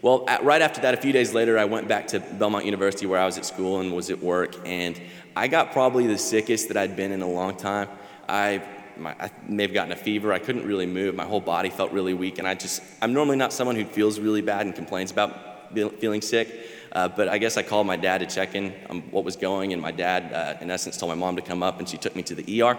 Well, 0.02 0.24
at, 0.28 0.44
right 0.44 0.62
after 0.62 0.80
that, 0.82 0.94
a 0.94 0.96
few 0.98 1.12
days 1.12 1.34
later, 1.34 1.58
I 1.58 1.64
went 1.64 1.88
back 1.88 2.06
to 2.08 2.20
Belmont 2.20 2.64
University 2.64 3.06
where 3.06 3.20
I 3.20 3.26
was 3.26 3.38
at 3.38 3.46
school 3.46 3.80
and 3.80 3.94
was 3.94 4.10
at 4.10 4.22
work, 4.22 4.54
and 4.64 5.00
I 5.34 5.48
got 5.48 5.72
probably 5.72 6.06
the 6.06 6.18
sickest 6.18 6.68
that 6.68 6.76
I'd 6.76 6.96
been 6.96 7.12
in 7.12 7.22
a 7.22 7.28
long 7.28 7.56
time. 7.56 7.88
I, 8.28 8.62
my, 8.96 9.16
I 9.18 9.30
may 9.48 9.64
have 9.64 9.74
gotten 9.74 9.92
a 9.92 9.96
fever. 9.96 10.32
I 10.32 10.38
couldn't 10.38 10.66
really 10.66 10.86
move. 10.86 11.14
My 11.14 11.24
whole 11.24 11.40
body 11.40 11.70
felt 11.70 11.92
really 11.92 12.14
weak, 12.14 12.38
and 12.38 12.46
I 12.46 12.54
just, 12.54 12.82
I'm 13.02 13.12
normally 13.12 13.36
not 13.36 13.52
someone 13.52 13.76
who 13.76 13.84
feels 13.84 14.20
really 14.20 14.42
bad 14.42 14.66
and 14.66 14.74
complains 14.74 15.10
about 15.10 15.74
feeling 15.98 16.22
sick. 16.22 16.68
Uh, 16.96 17.06
but 17.08 17.28
I 17.28 17.36
guess 17.36 17.58
I 17.58 17.62
called 17.62 17.86
my 17.86 17.96
dad 17.96 18.18
to 18.18 18.26
check 18.26 18.54
in 18.54 18.72
on 18.88 19.02
what 19.10 19.22
was 19.22 19.36
going, 19.36 19.74
and 19.74 19.82
my 19.82 19.90
dad, 19.90 20.32
uh, 20.32 20.62
in 20.62 20.70
essence, 20.70 20.96
told 20.96 21.10
my 21.10 21.14
mom 21.14 21.36
to 21.36 21.42
come 21.42 21.62
up, 21.62 21.78
and 21.78 21.86
she 21.86 21.98
took 21.98 22.16
me 22.16 22.22
to 22.22 22.34
the 22.34 22.62
ER. 22.62 22.78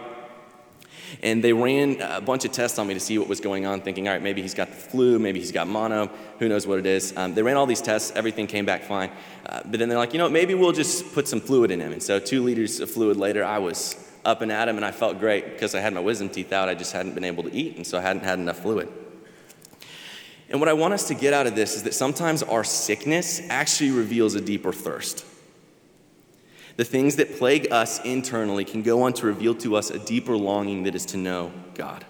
And 1.22 1.44
they 1.44 1.54
ran 1.54 2.02
a 2.02 2.20
bunch 2.20 2.44
of 2.44 2.52
tests 2.52 2.80
on 2.80 2.88
me 2.88 2.96
to 2.96 3.00
see 3.00 3.20
what 3.20 3.28
was 3.28 3.40
going 3.40 3.68
on, 3.68 3.82
thinking, 3.82 4.08
all 4.08 4.16
right, 4.16 4.24
maybe 4.24 4.42
he's 4.42 4.56
got 4.56 4.70
the 4.70 4.76
flu, 4.76 5.20
maybe 5.20 5.40
he's 5.40 5.52
got 5.52 5.68
mono, 5.68 6.10
who 6.40 6.50
knows 6.50 6.66
what 6.66 6.80
it 6.80 6.88
is. 6.88 7.16
Um, 7.16 7.36
they 7.36 7.44
ran 7.44 7.58
all 7.58 7.68
these 7.68 7.80
tests, 7.80 8.12
everything 8.16 8.48
came 8.48 8.66
back 8.66 8.86
fine. 8.86 9.12
Uh, 9.46 9.62
but 9.64 9.78
then 9.78 9.88
they're 9.88 10.00
like, 10.00 10.14
you 10.14 10.20
know, 10.20 10.30
maybe 10.30 10.56
we'll 10.56 10.72
just 10.72 11.14
put 11.14 11.28
some 11.28 11.40
fluid 11.40 11.70
in 11.70 11.80
him. 11.80 11.92
And 11.94 12.02
so, 12.02 12.18
two 12.18 12.42
liters 12.42 12.80
of 12.80 12.90
fluid 12.90 13.18
later, 13.18 13.46
I 13.46 13.60
was 13.60 14.04
up 14.26 14.42
and 14.42 14.52
at 14.52 14.68
him, 14.68 14.78
and 14.78 14.86
I 14.86 14.90
felt 14.90 15.20
great 15.20 15.54
because 15.54 15.76
I 15.76 15.80
had 15.80 15.94
my 15.94 16.02
wisdom 16.02 16.30
teeth 16.30 16.52
out. 16.52 16.70
I 16.70 16.74
just 16.74 16.92
hadn't 16.92 17.14
been 17.14 17.24
able 17.24 17.44
to 17.44 17.54
eat, 17.54 17.78
and 17.78 17.86
so 17.86 18.00
I 18.00 18.02
hadn't 18.02 18.24
had 18.24 18.40
enough 18.40 18.62
fluid. 18.62 18.90
And 20.50 20.60
what 20.60 20.70
I 20.70 20.74
want 20.74 20.94
us 20.94 21.08
to 21.10 21.14
get 21.14 21.34
out 21.34 21.48
of 21.48 21.56
this 21.56 21.76
is 21.76 21.84
that 21.84 21.94
sometimes 21.94 22.42
our 22.44 22.64
sickness 22.64 23.42
actually 23.50 23.92
reveals 23.92 24.36
a 24.36 24.42
deeper 24.42 24.72
thirst. 24.72 25.26
The 26.78 26.86
things 26.86 27.16
that 27.16 27.38
plague 27.38 27.72
us 27.72 28.00
internally 28.06 28.64
can 28.64 28.84
go 28.84 29.02
on 29.02 29.14
to 29.14 29.26
reveal 29.26 29.56
to 29.56 29.76
us 29.76 29.90
a 29.90 30.00
deeper 30.00 30.38
longing 30.38 30.84
that 30.84 30.96
is 30.96 31.06
to 31.08 31.18
know 31.18 31.52
God. 31.74 32.06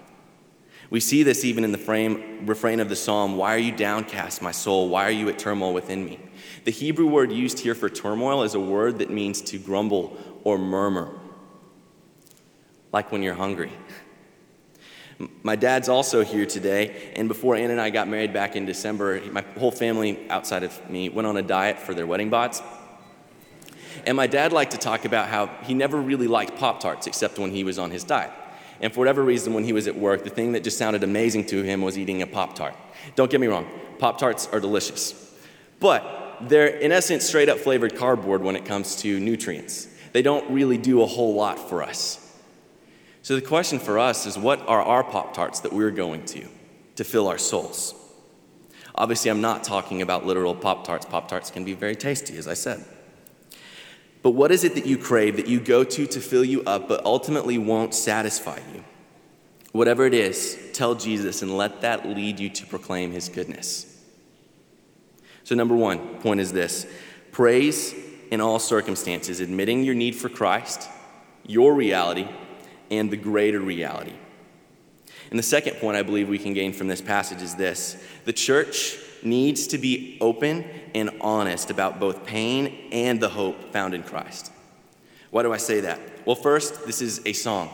We 0.90 1.00
see 1.00 1.22
this 1.22 1.44
even 1.44 1.64
in 1.64 1.72
the 1.72 1.78
frame, 1.78 2.46
refrain 2.46 2.80
of 2.80 2.88
the 2.88 2.96
psalm 2.96 3.36
Why 3.36 3.54
are 3.54 3.58
you 3.58 3.72
downcast, 3.72 4.40
my 4.40 4.52
soul? 4.52 4.88
Why 4.88 5.04
are 5.04 5.10
you 5.10 5.28
at 5.28 5.38
turmoil 5.38 5.72
within 5.72 6.04
me? 6.04 6.18
The 6.64 6.70
Hebrew 6.70 7.06
word 7.06 7.32
used 7.32 7.58
here 7.58 7.74
for 7.74 7.88
turmoil 7.88 8.42
is 8.42 8.54
a 8.54 8.60
word 8.60 8.98
that 8.98 9.10
means 9.10 9.40
to 9.42 9.58
grumble 9.58 10.16
or 10.44 10.58
murmur, 10.58 11.10
like 12.92 13.10
when 13.10 13.22
you're 13.22 13.34
hungry. 13.34 13.72
My 15.42 15.56
dad's 15.56 15.88
also 15.88 16.22
here 16.22 16.46
today, 16.46 17.12
and 17.16 17.26
before 17.26 17.56
Ann 17.56 17.70
and 17.70 17.80
I 17.80 17.90
got 17.90 18.06
married 18.06 18.32
back 18.32 18.54
in 18.54 18.66
December, 18.66 19.20
my 19.32 19.44
whole 19.58 19.72
family 19.72 20.30
outside 20.30 20.62
of 20.62 20.88
me 20.88 21.08
went 21.08 21.26
on 21.26 21.36
a 21.36 21.42
diet 21.42 21.80
for 21.80 21.92
their 21.92 22.06
wedding 22.06 22.30
bots. 22.30 22.62
And 24.06 24.16
my 24.16 24.28
dad 24.28 24.52
liked 24.52 24.72
to 24.72 24.78
talk 24.78 25.04
about 25.04 25.28
how 25.28 25.48
he 25.64 25.74
never 25.74 26.00
really 26.00 26.28
liked 26.28 26.56
Pop 26.56 26.78
Tarts 26.78 27.08
except 27.08 27.38
when 27.38 27.50
he 27.50 27.64
was 27.64 27.80
on 27.80 27.90
his 27.90 28.04
diet. 28.04 28.30
And 28.80 28.92
for 28.92 29.00
whatever 29.00 29.24
reason, 29.24 29.54
when 29.54 29.64
he 29.64 29.72
was 29.72 29.88
at 29.88 29.96
work, 29.96 30.22
the 30.22 30.30
thing 30.30 30.52
that 30.52 30.62
just 30.62 30.78
sounded 30.78 31.02
amazing 31.02 31.46
to 31.46 31.62
him 31.62 31.82
was 31.82 31.98
eating 31.98 32.22
a 32.22 32.26
Pop 32.26 32.54
Tart. 32.54 32.76
Don't 33.16 33.28
get 33.28 33.40
me 33.40 33.48
wrong, 33.48 33.66
Pop 33.98 34.18
Tarts 34.18 34.48
are 34.52 34.60
delicious. 34.60 35.34
But 35.80 36.36
they're, 36.42 36.68
in 36.68 36.92
essence, 36.92 37.26
straight 37.26 37.48
up 37.48 37.58
flavored 37.58 37.96
cardboard 37.96 38.42
when 38.42 38.54
it 38.54 38.64
comes 38.64 38.94
to 38.96 39.18
nutrients. 39.18 39.88
They 40.12 40.22
don't 40.22 40.48
really 40.50 40.78
do 40.78 41.02
a 41.02 41.06
whole 41.06 41.34
lot 41.34 41.68
for 41.68 41.82
us. 41.82 42.24
So 43.22 43.34
the 43.34 43.42
question 43.42 43.78
for 43.78 43.98
us 43.98 44.26
is 44.26 44.38
what 44.38 44.66
are 44.68 44.82
our 44.82 45.04
Pop 45.04 45.34
Tarts 45.34 45.60
that 45.60 45.72
we're 45.72 45.90
going 45.90 46.24
to 46.26 46.46
to 46.96 47.04
fill 47.04 47.28
our 47.28 47.38
souls? 47.38 47.94
Obviously, 48.94 49.30
I'm 49.30 49.40
not 49.40 49.62
talking 49.62 50.02
about 50.02 50.26
literal 50.26 50.54
Pop 50.54 50.84
Tarts. 50.84 51.06
Pop 51.06 51.28
Tarts 51.28 51.50
can 51.50 51.64
be 51.64 51.72
very 51.72 51.94
tasty, 51.94 52.36
as 52.36 52.48
I 52.48 52.54
said. 52.54 52.84
But 54.22 54.30
what 54.30 54.50
is 54.50 54.64
it 54.64 54.74
that 54.74 54.86
you 54.86 54.98
crave, 54.98 55.36
that 55.36 55.46
you 55.46 55.60
go 55.60 55.84
to 55.84 56.06
to 56.06 56.20
fill 56.20 56.44
you 56.44 56.62
up, 56.64 56.88
but 56.88 57.04
ultimately 57.04 57.58
won't 57.58 57.94
satisfy 57.94 58.58
you? 58.74 58.84
Whatever 59.72 60.06
it 60.06 60.14
is, 60.14 60.58
tell 60.72 60.94
Jesus 60.94 61.42
and 61.42 61.56
let 61.56 61.82
that 61.82 62.08
lead 62.08 62.40
you 62.40 62.50
to 62.50 62.66
proclaim 62.66 63.12
his 63.12 63.28
goodness. 63.28 63.84
So, 65.44 65.54
number 65.54 65.76
one 65.76 66.18
point 66.20 66.40
is 66.40 66.52
this 66.52 66.86
praise 67.30 67.94
in 68.30 68.40
all 68.40 68.58
circumstances, 68.58 69.40
admitting 69.40 69.84
your 69.84 69.94
need 69.94 70.16
for 70.16 70.28
Christ, 70.28 70.88
your 71.46 71.72
reality, 71.72 72.28
and 72.90 73.10
the 73.10 73.16
greater 73.16 73.60
reality. 73.60 74.14
And 75.30 75.38
the 75.38 75.44
second 75.44 75.76
point 75.76 75.96
I 75.96 76.02
believe 76.02 76.28
we 76.28 76.38
can 76.38 76.54
gain 76.54 76.72
from 76.72 76.88
this 76.88 77.00
passage 77.00 77.42
is 77.42 77.54
this 77.54 78.02
the 78.24 78.32
church 78.32 78.98
needs 79.22 79.66
to 79.68 79.78
be 79.78 80.16
open 80.20 80.64
and 80.94 81.10
honest 81.20 81.70
about 81.70 82.00
both 82.00 82.24
pain 82.24 82.88
and 82.92 83.20
the 83.20 83.28
hope 83.28 83.72
found 83.72 83.94
in 83.94 84.02
Christ. 84.02 84.52
Why 85.30 85.42
do 85.42 85.52
I 85.52 85.56
say 85.58 85.80
that? 85.80 86.00
Well, 86.24 86.36
first, 86.36 86.86
this 86.86 87.02
is 87.02 87.20
a 87.26 87.32
song. 87.32 87.70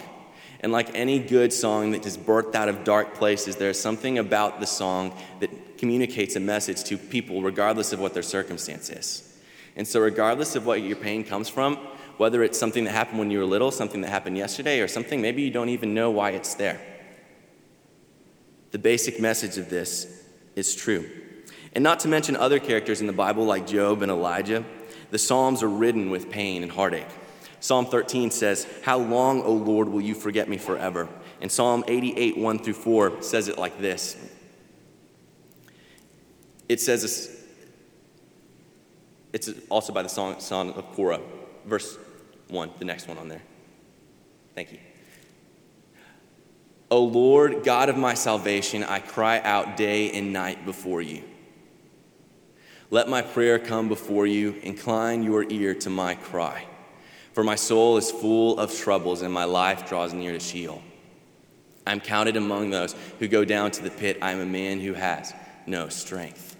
And 0.61 0.73
like 0.73 0.95
any 0.95 1.19
good 1.19 1.53
song 1.53 1.91
that 1.91 2.07
is 2.07 2.17
birthed 2.17 2.55
out 2.55 2.69
of 2.69 2.85
dark 2.85 3.15
places, 3.15 3.57
there's 3.57 3.79
something 3.79 4.19
about 4.19 4.61
the 4.61 4.67
song 4.67 5.15
that 5.41 5.79
communicates 5.79 6.37
a 6.37 6.41
message 6.41 6.85
to 6.85 6.97
people 6.97 7.43
regardless 7.43 7.93
of 7.93 8.01
what 8.01 8.15
their 8.15 8.23
circumstance 8.23 8.89
is. 8.89 9.39
And 9.77 9.87
so, 9.87 10.01
regardless 10.01 10.57
of 10.57 10.65
what 10.65 10.81
your 10.81 10.97
pain 10.97 11.25
comes 11.25 11.49
from, 11.49 11.79
whether 12.17 12.43
it's 12.43 12.59
something 12.59 12.85
that 12.85 12.93
happened 12.93 13.19
when 13.19 13.31
you 13.31 13.39
were 13.39 13.45
little, 13.45 13.71
something 13.71 14.01
that 14.03 14.11
happened 14.11 14.37
yesterday, 14.37 14.81
or 14.81 14.89
something 14.89 15.21
maybe 15.21 15.43
you 15.43 15.51
don't 15.51 15.69
even 15.69 15.95
know 15.95 16.11
why 16.11 16.31
it's 16.31 16.55
there, 16.55 16.81
the 18.71 18.79
basic 18.79 19.21
message 19.21 19.59
of 19.59 19.71
this 19.71 20.25
is 20.57 20.75
true. 20.75 21.09
And 21.75 21.83
not 21.83 22.01
to 22.01 22.09
mention 22.09 22.37
other 22.37 22.59
characters 22.61 23.01
in 23.01 23.07
the 23.07 23.13
Bible 23.13 23.45
like 23.45 23.67
Job 23.67 24.03
and 24.03 24.11
Elijah, 24.11 24.65
the 25.11 25.19
Psalms 25.19 25.63
are 25.63 25.69
ridden 25.69 26.11
with 26.11 26.31
pain 26.31 26.63
and 26.63 26.71
heartache. 26.71 27.09
Psalm 27.61 27.87
13 27.87 28.31
says, 28.31 28.67
How 28.83 28.99
long, 28.99 29.43
O 29.43 29.53
Lord, 29.53 29.89
will 29.89 30.01
you 30.01 30.15
forget 30.15 30.49
me 30.49 30.59
forever? 30.59 31.09
And 31.41 31.51
Psalm 31.51 31.85
88, 31.89 32.37
1 32.37 32.59
through 32.59 32.75
4 32.75 33.23
says 33.23 33.49
it 33.49 33.59
like 33.59 33.79
this 33.81 34.17
It 36.69 36.81
says, 36.81 37.43
it's 39.33 39.51
also 39.69 39.93
by 39.93 40.03
the 40.03 40.09
song, 40.09 40.39
song 40.41 40.73
of 40.75 40.93
Korah, 40.93 41.21
verse 41.67 41.99
1, 42.49 42.71
the 42.79 42.85
next 42.85 43.09
one 43.09 43.19
on 43.19 43.29
there. 43.29 43.43
Thank 44.55 44.73
you. 44.73 44.79
O 46.91 47.03
Lord, 47.05 47.65
God 47.65 47.89
of 47.89 47.97
my 47.97 48.15
salvation, 48.15 48.85
I 48.85 49.01
cry 49.01 49.41
out 49.41 49.77
day 49.77 50.13
and 50.13 50.33
night 50.33 50.65
before 50.65 51.03
you. 51.03 51.25
Let 52.91 53.09
my 53.09 53.23
prayer 53.23 53.59
come 53.59 53.89
before 53.89 54.27
you. 54.27 54.53
Incline 54.63 55.23
your 55.23 55.51
ear 55.51 55.75
to 55.77 55.91
my 55.91 56.15
cry. 56.15 56.67
For 57.33 57.43
my 57.43 57.57
soul 57.57 57.97
is 57.97 58.13
full 58.13 58.61
of 58.61 58.73
troubles, 58.73 59.23
and 59.23 59.35
my 59.35 59.45
life 59.45 59.89
draws 59.89 60.13
near 60.13 60.33
to 60.33 60.39
Sheol. 60.39 60.83
I'm 61.87 62.01
counted 62.01 62.37
among 62.37 62.71
those 62.71 62.95
who 63.19 63.27
go 63.27 63.45
down 63.45 63.73
to 63.73 63.83
the 63.83 63.91
pit. 63.91 64.19
I 64.23 64.31
am 64.31 64.41
a 64.41 64.47
man 64.47 64.79
who 64.81 64.93
has 64.95 65.35
no 65.67 65.89
strength. 65.89 66.57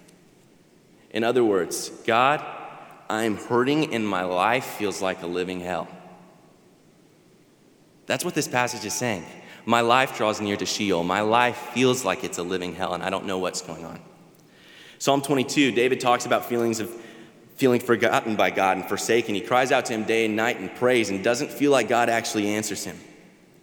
In 1.11 1.23
other 1.23 1.43
words, 1.43 1.89
God, 2.05 2.43
I'm 3.09 3.37
hurting, 3.37 3.93
and 3.93 4.07
my 4.07 4.23
life 4.23 4.65
feels 4.65 5.01
like 5.01 5.21
a 5.21 5.27
living 5.27 5.59
hell. 5.59 5.87
That's 8.05 8.25
what 8.25 8.35
this 8.35 8.47
passage 8.47 8.85
is 8.85 8.93
saying. 8.93 9.25
My 9.65 9.81
life 9.81 10.17
draws 10.17 10.39
near 10.39 10.57
to 10.57 10.65
Sheol. 10.65 11.03
My 11.03 11.21
life 11.21 11.57
feels 11.73 12.05
like 12.05 12.23
it's 12.23 12.37
a 12.37 12.43
living 12.43 12.75
hell, 12.75 12.93
and 12.93 13.03
I 13.03 13.09
don't 13.09 13.25
know 13.25 13.39
what's 13.39 13.61
going 13.61 13.85
on. 13.85 13.99
Psalm 14.99 15.21
22, 15.21 15.71
David 15.71 15.99
talks 15.99 16.25
about 16.25 16.45
feelings 16.45 16.79
of 16.79 16.89
feeling 17.55 17.79
forgotten 17.79 18.35
by 18.35 18.49
God 18.51 18.77
and 18.77 18.87
forsaken. 18.87 19.33
He 19.33 19.41
cries 19.41 19.71
out 19.71 19.85
to 19.85 19.93
him 19.93 20.03
day 20.03 20.25
and 20.25 20.35
night 20.35 20.59
and 20.59 20.73
prays 20.75 21.09
and 21.09 21.23
doesn't 21.23 21.49
feel 21.49 21.71
like 21.71 21.87
God 21.87 22.09
actually 22.09 22.47
answers 22.49 22.83
him. 22.83 22.99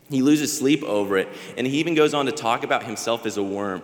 He 0.09 0.23
loses 0.23 0.57
sleep 0.57 0.83
over 0.83 1.17
it, 1.19 1.29
and 1.57 1.67
he 1.67 1.79
even 1.79 1.95
goes 1.95 2.15
on 2.15 2.27
to 2.27 2.33
talk 2.33 2.65
about 2.65 2.85
himself 2.85 3.27
as 3.27 3.37
a 3.37 3.43
worm 3.43 3.83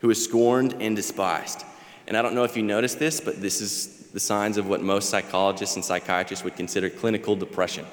who 0.00 0.10
is 0.10 0.22
scorned 0.22 0.76
and 0.80 0.94
despised. 0.94 1.64
And 2.06 2.16
I 2.16 2.22
don't 2.22 2.34
know 2.34 2.44
if 2.44 2.56
you 2.56 2.62
noticed 2.62 2.98
this, 2.98 3.20
but 3.20 3.40
this 3.40 3.60
is 3.60 3.97
the 4.12 4.20
signs 4.20 4.56
of 4.56 4.68
what 4.68 4.82
most 4.82 5.10
psychologists 5.10 5.76
and 5.76 5.84
psychiatrists 5.84 6.44
would 6.44 6.56
consider 6.56 6.90
clinical 6.90 7.36
depression. 7.36 7.86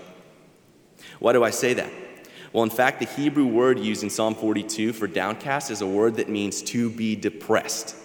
Why 1.19 1.34
do 1.34 1.43
I 1.43 1.50
say 1.50 1.74
that? 1.74 1.91
Well, 2.53 2.63
in 2.63 2.69
fact, 2.69 3.00
the 3.00 3.05
Hebrew 3.05 3.45
word 3.45 3.79
used 3.79 4.03
in 4.03 4.10
Psalm 4.10 4.34
42 4.34 4.93
for 4.93 5.07
downcast 5.07 5.72
is 5.72 5.81
a 5.81 5.88
word 5.88 6.15
that 6.15 6.29
means 6.29 6.62
to 6.63 6.89
be 6.89 7.15
depressed. 7.15 7.95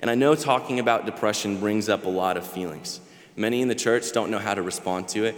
And 0.00 0.10
I 0.10 0.16
know 0.16 0.34
talking 0.34 0.80
about 0.80 1.06
depression 1.06 1.60
brings 1.60 1.88
up 1.88 2.06
a 2.06 2.08
lot 2.08 2.36
of 2.36 2.44
feelings. 2.44 3.00
Many 3.36 3.62
in 3.62 3.68
the 3.68 3.76
church 3.76 4.10
don't 4.12 4.32
know 4.32 4.40
how 4.40 4.54
to 4.54 4.62
respond 4.62 5.06
to 5.08 5.24
it. 5.24 5.36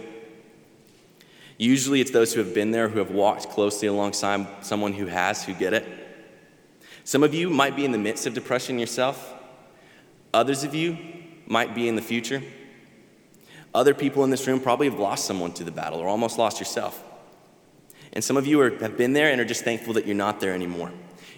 Usually, 1.57 2.01
it's 2.01 2.11
those 2.11 2.33
who 2.33 2.39
have 2.39 2.53
been 2.53 2.71
there, 2.71 2.89
who 2.89 2.97
have 2.99 3.11
walked 3.11 3.49
closely 3.49 3.87
alongside 3.87 4.47
someone 4.61 4.93
who 4.93 5.05
has, 5.05 5.45
who 5.45 5.53
get 5.53 5.73
it. 5.73 5.85
Some 7.03 7.23
of 7.23 7.35
you 7.35 7.51
might 7.51 7.75
be 7.75 7.85
in 7.85 7.91
the 7.91 7.99
midst 7.99 8.25
of 8.25 8.33
depression 8.33 8.79
yourself, 8.79 9.34
others 10.35 10.63
of 10.63 10.75
you 10.75 10.97
might 11.47 11.73
be 11.73 11.87
in 11.87 11.95
the 11.95 12.01
future. 12.01 12.43
Other 13.73 13.93
people 13.93 14.23
in 14.23 14.29
this 14.29 14.45
room 14.47 14.59
probably 14.59 14.89
have 14.89 14.99
lost 14.99 15.25
someone 15.25 15.53
to 15.53 15.63
the 15.63 15.71
battle 15.71 15.99
or 15.99 16.07
almost 16.07 16.37
lost 16.37 16.59
yourself. 16.59 17.03
And 18.13 18.23
some 18.23 18.37
of 18.37 18.45
you 18.45 18.59
are, 18.61 18.77
have 18.79 18.97
been 18.97 19.13
there 19.13 19.29
and 19.29 19.41
are 19.41 19.45
just 19.45 19.63
thankful 19.63 19.93
that 19.93 20.05
you're 20.05 20.15
not 20.15 20.39
there 20.39 20.53
anymore. 20.53 20.91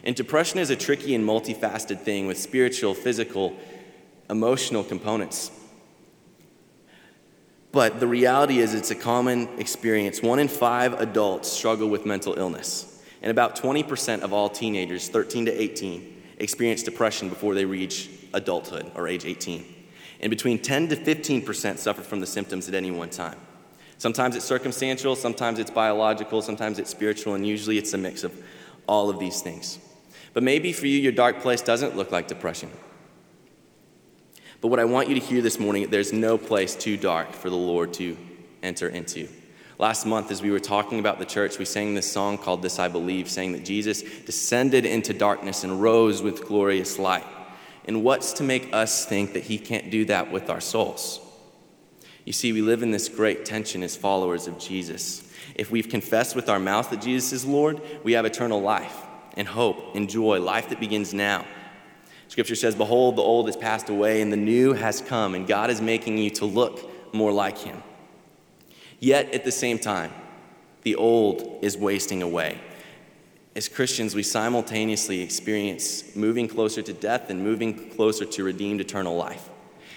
And 0.03 0.15
depression 0.15 0.59
is 0.59 0.69
a 0.69 0.75
tricky 0.75 1.15
and 1.15 1.23
multifaceted 1.23 2.01
thing 2.01 2.27
with 2.27 2.37
spiritual, 2.37 2.93
physical, 2.93 3.55
emotional 4.29 4.83
components. 4.83 5.51
But 7.71 7.99
the 7.99 8.07
reality 8.07 8.59
is, 8.59 8.73
it's 8.73 8.91
a 8.91 8.95
common 8.95 9.59
experience. 9.59 10.21
One 10.21 10.39
in 10.39 10.47
five 10.47 10.93
adults 10.93 11.51
struggle 11.51 11.89
with 11.89 12.05
mental 12.05 12.35
illness. 12.37 13.03
And 13.21 13.31
about 13.31 13.55
20% 13.55 14.21
of 14.21 14.31
all 14.31 14.49
teenagers, 14.49 15.09
13 15.09 15.45
to 15.45 15.51
18, 15.51 16.23
experience 16.37 16.83
depression 16.83 17.29
before 17.29 17.55
they 17.55 17.65
reach 17.65 18.09
adulthood 18.37 18.91
or 18.95 19.07
age 19.07 19.25
18. 19.25 19.65
And 20.21 20.29
between 20.29 20.59
10 20.59 20.89
to 20.89 20.95
15% 20.95 21.77
suffer 21.77 22.01
from 22.01 22.19
the 22.19 22.25
symptoms 22.25 22.67
at 22.67 22.73
any 22.73 22.91
one 22.91 23.09
time. 23.09 23.37
Sometimes 23.97 24.35
it's 24.35 24.45
circumstantial, 24.45 25.15
sometimes 25.15 25.59
it's 25.59 25.71
biological, 25.71 26.41
sometimes 26.41 26.79
it's 26.79 26.89
spiritual, 26.89 27.33
and 27.33 27.45
usually 27.45 27.77
it's 27.77 27.93
a 27.93 27.97
mix 27.97 28.23
of 28.23 28.33
all 28.87 29.09
of 29.09 29.19
these 29.19 29.41
things. 29.41 29.79
But 30.33 30.43
maybe 30.43 30.71
for 30.71 30.87
you, 30.87 30.99
your 30.99 31.11
dark 31.11 31.39
place 31.39 31.61
doesn't 31.61 31.95
look 31.95 32.11
like 32.11 32.27
depression. 32.27 32.69
But 34.61 34.67
what 34.67 34.79
I 34.79 34.85
want 34.85 35.09
you 35.09 35.15
to 35.15 35.25
hear 35.25 35.41
this 35.41 35.59
morning, 35.59 35.89
there's 35.89 36.13
no 36.13 36.37
place 36.37 36.75
too 36.75 36.97
dark 36.97 37.33
for 37.33 37.49
the 37.49 37.55
Lord 37.55 37.93
to 37.93 38.17
enter 38.63 38.87
into. 38.87 39.27
Last 39.79 40.07
month, 40.07 40.31
as 40.31 40.41
we 40.41 40.49
were 40.49 40.59
talking 40.59 40.99
about 40.99 41.19
the 41.19 41.25
church, 41.25 41.59
we 41.59 41.65
sang 41.65 41.93
this 41.93 42.11
song 42.11 42.39
called 42.39 42.63
This 42.63 42.79
I 42.79 42.87
Believe, 42.87 43.29
saying 43.29 43.51
that 43.51 43.63
Jesus 43.63 44.01
descended 44.01 44.85
into 44.85 45.13
darkness 45.13 45.63
and 45.63 45.79
rose 45.79 46.21
with 46.23 46.47
glorious 46.47 46.97
light. 46.97 47.25
And 47.87 48.03
what's 48.03 48.33
to 48.33 48.43
make 48.43 48.73
us 48.73 49.05
think 49.05 49.33
that 49.33 49.43
he 49.43 49.57
can't 49.57 49.89
do 49.89 50.05
that 50.05 50.31
with 50.31 50.49
our 50.49 50.59
souls? 50.59 51.21
You 52.25 52.33
see, 52.33 52.51
we 52.51 52.61
live 52.61 52.83
in 52.83 52.91
this 52.91 53.07
great 53.07 53.45
tension 53.45 53.81
as 53.81 53.95
followers 53.95 54.47
of 54.47 54.59
Jesus. 54.59 55.31
If 55.55 55.71
we've 55.71 55.87
confessed 55.87 56.35
with 56.35 56.49
our 56.49 56.59
mouth 56.59 56.89
that 56.89 57.01
Jesus 57.01 57.31
is 57.31 57.45
Lord, 57.45 57.81
we 58.03 58.13
have 58.13 58.25
eternal 58.25 58.61
life 58.61 59.03
and 59.37 59.47
hope 59.47 59.95
and 59.95 60.09
joy, 60.09 60.41
life 60.41 60.67
that 60.69 60.79
begins 60.81 61.13
now. 61.13 61.45
Scripture 62.27 62.55
says, 62.55 62.75
Behold, 62.75 63.15
the 63.15 63.21
old 63.21 63.47
has 63.47 63.55
passed 63.55 63.87
away 63.87 64.21
and 64.21 64.33
the 64.33 64.37
new 64.37 64.73
has 64.73 64.99
come, 64.99 65.35
and 65.35 65.47
God 65.47 65.69
is 65.69 65.79
making 65.79 66.17
you 66.17 66.29
to 66.31 66.45
look 66.45 67.13
more 67.13 67.31
like 67.31 67.57
Him. 67.57 67.81
Yet 68.99 69.33
at 69.33 69.45
the 69.45 69.51
same 69.51 69.79
time, 69.79 70.11
the 70.81 70.95
old 70.95 71.59
is 71.61 71.77
wasting 71.77 72.21
away. 72.21 72.59
As 73.57 73.67
Christians, 73.67 74.13
we 74.13 74.21
simultaneously 74.21 75.21
experience 75.21 76.15
moving 76.15 76.47
closer 76.47 76.83
to 76.83 76.93
death 76.93 77.31
and 77.31 77.43
moving 77.43 77.89
closer 77.89 78.23
to 78.23 78.43
redeemed 78.43 78.81
eternal 78.81 79.17
life. 79.17 79.49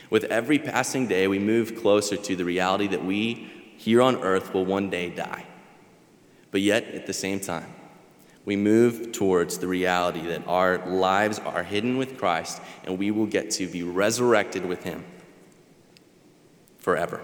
With 0.09 0.25
every 0.25 0.59
passing 0.59 1.07
day, 1.07 1.29
we 1.29 1.39
move 1.39 1.77
closer 1.77 2.17
to 2.17 2.35
the 2.35 2.47
reality 2.47 2.87
that 2.87 3.05
we 3.05 3.53
here 3.77 4.01
on 4.01 4.17
earth 4.23 4.55
will 4.55 4.65
one 4.65 4.89
day 4.89 5.11
die. 5.11 5.45
But 6.51 6.63
yet, 6.63 6.85
at 6.85 7.07
the 7.07 7.13
same 7.13 7.39
time, 7.39 7.71
we 8.47 8.57
move 8.57 9.13
towards 9.13 9.59
the 9.59 9.69
reality 9.69 10.23
that 10.29 10.49
our 10.49 10.79
lives 10.89 11.39
are 11.39 11.63
hidden 11.63 11.99
with 11.99 12.17
Christ 12.17 12.63
and 12.85 12.99
we 12.99 13.11
will 13.11 13.27
get 13.27 13.51
to 13.53 13.67
be 13.67 13.83
resurrected 13.83 14.65
with 14.65 14.85
Him 14.85 15.05
forever. 16.79 17.21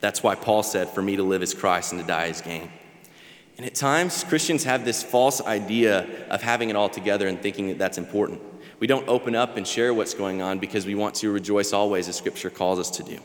That's 0.00 0.22
why 0.22 0.36
Paul 0.36 0.62
said, 0.62 0.88
For 0.88 1.02
me 1.02 1.16
to 1.16 1.22
live 1.22 1.42
is 1.42 1.52
Christ 1.52 1.92
and 1.92 2.00
to 2.00 2.06
die 2.06 2.28
is 2.28 2.40
gain. 2.40 2.70
And 3.58 3.66
at 3.66 3.74
times, 3.74 4.24
Christians 4.24 4.64
have 4.64 4.84
this 4.84 5.02
false 5.02 5.40
idea 5.40 6.06
of 6.30 6.42
having 6.42 6.70
it 6.70 6.76
all 6.76 6.88
together 6.88 7.28
and 7.28 7.40
thinking 7.40 7.68
that 7.68 7.78
that's 7.78 7.98
important. 7.98 8.40
We 8.80 8.86
don't 8.86 9.06
open 9.08 9.36
up 9.36 9.56
and 9.56 9.66
share 9.66 9.94
what's 9.94 10.14
going 10.14 10.42
on 10.42 10.58
because 10.58 10.86
we 10.86 10.94
want 10.94 11.14
to 11.16 11.30
rejoice 11.30 11.72
always, 11.72 12.08
as 12.08 12.16
Scripture 12.16 12.50
calls 12.50 12.78
us 12.78 12.90
to 12.90 13.02
do. 13.02 13.18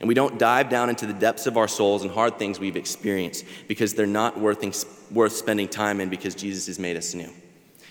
And 0.00 0.08
we 0.08 0.14
don't 0.14 0.38
dive 0.38 0.68
down 0.68 0.88
into 0.88 1.06
the 1.06 1.12
depths 1.12 1.46
of 1.46 1.56
our 1.56 1.68
souls 1.68 2.02
and 2.02 2.10
hard 2.10 2.38
things 2.38 2.58
we've 2.58 2.76
experienced 2.76 3.44
because 3.68 3.94
they're 3.94 4.06
not 4.06 4.38
worth, 4.38 4.62
worth 5.10 5.32
spending 5.32 5.68
time 5.68 6.00
in 6.00 6.08
because 6.08 6.34
Jesus 6.34 6.66
has 6.66 6.78
made 6.78 6.96
us 6.96 7.14
new. 7.14 7.30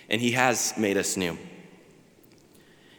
And 0.10 0.20
He 0.20 0.32
has 0.32 0.74
made 0.78 0.98
us 0.98 1.18
new. 1.18 1.38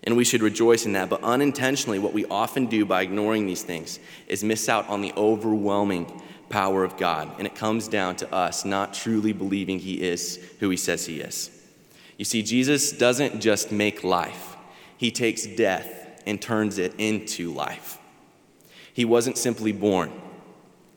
And 0.04 0.16
we 0.16 0.24
should 0.24 0.42
rejoice 0.42 0.84
in 0.84 0.92
that. 0.92 1.08
But 1.08 1.22
unintentionally, 1.22 1.98
what 1.98 2.12
we 2.12 2.26
often 2.26 2.66
do 2.66 2.84
by 2.84 3.02
ignoring 3.02 3.46
these 3.46 3.62
things 3.62 3.98
is 4.26 4.44
miss 4.44 4.68
out 4.68 4.88
on 4.88 5.00
the 5.00 5.12
overwhelming 5.16 6.22
power 6.48 6.84
of 6.84 6.96
God. 6.96 7.30
And 7.38 7.46
it 7.46 7.54
comes 7.54 7.88
down 7.88 8.16
to 8.16 8.32
us 8.32 8.64
not 8.64 8.94
truly 8.94 9.32
believing 9.32 9.78
He 9.78 10.02
is 10.02 10.38
who 10.60 10.70
He 10.70 10.76
says 10.76 11.06
He 11.06 11.20
is. 11.20 11.50
You 12.18 12.24
see, 12.24 12.42
Jesus 12.42 12.92
doesn't 12.92 13.40
just 13.40 13.72
make 13.72 14.04
life, 14.04 14.56
He 14.96 15.10
takes 15.10 15.46
death 15.46 16.22
and 16.26 16.40
turns 16.40 16.78
it 16.78 16.94
into 16.98 17.52
life. 17.52 17.98
He 18.92 19.04
wasn't 19.04 19.36
simply 19.36 19.72
born, 19.72 20.12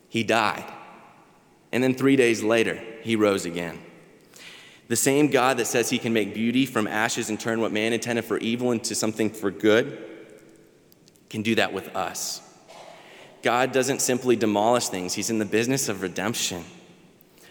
he 0.07 0.23
died. 0.23 0.63
And 1.71 1.83
then 1.83 1.95
three 1.95 2.15
days 2.15 2.43
later, 2.43 2.81
he 3.01 3.15
rose 3.15 3.45
again. 3.45 3.79
The 4.87 4.95
same 4.95 5.27
God 5.27 5.57
that 5.57 5.67
says 5.67 5.89
he 5.89 5.97
can 5.97 6.13
make 6.13 6.33
beauty 6.33 6.65
from 6.65 6.87
ashes 6.87 7.29
and 7.29 7.37
turn 7.37 7.59
what 7.59 7.73
man 7.73 7.91
intended 7.91 8.23
for 8.23 8.37
evil 8.37 8.71
into 8.71 8.95
something 8.95 9.29
for 9.29 9.51
good 9.51 10.05
can 11.29 11.41
do 11.41 11.55
that 11.55 11.73
with 11.73 11.93
us. 11.93 12.41
God 13.47 13.71
doesn't 13.71 14.01
simply 14.01 14.35
demolish 14.35 14.89
things, 14.89 15.13
he's 15.13 15.29
in 15.29 15.39
the 15.39 15.45
business 15.45 15.87
of 15.87 16.01
redemption. 16.01 16.65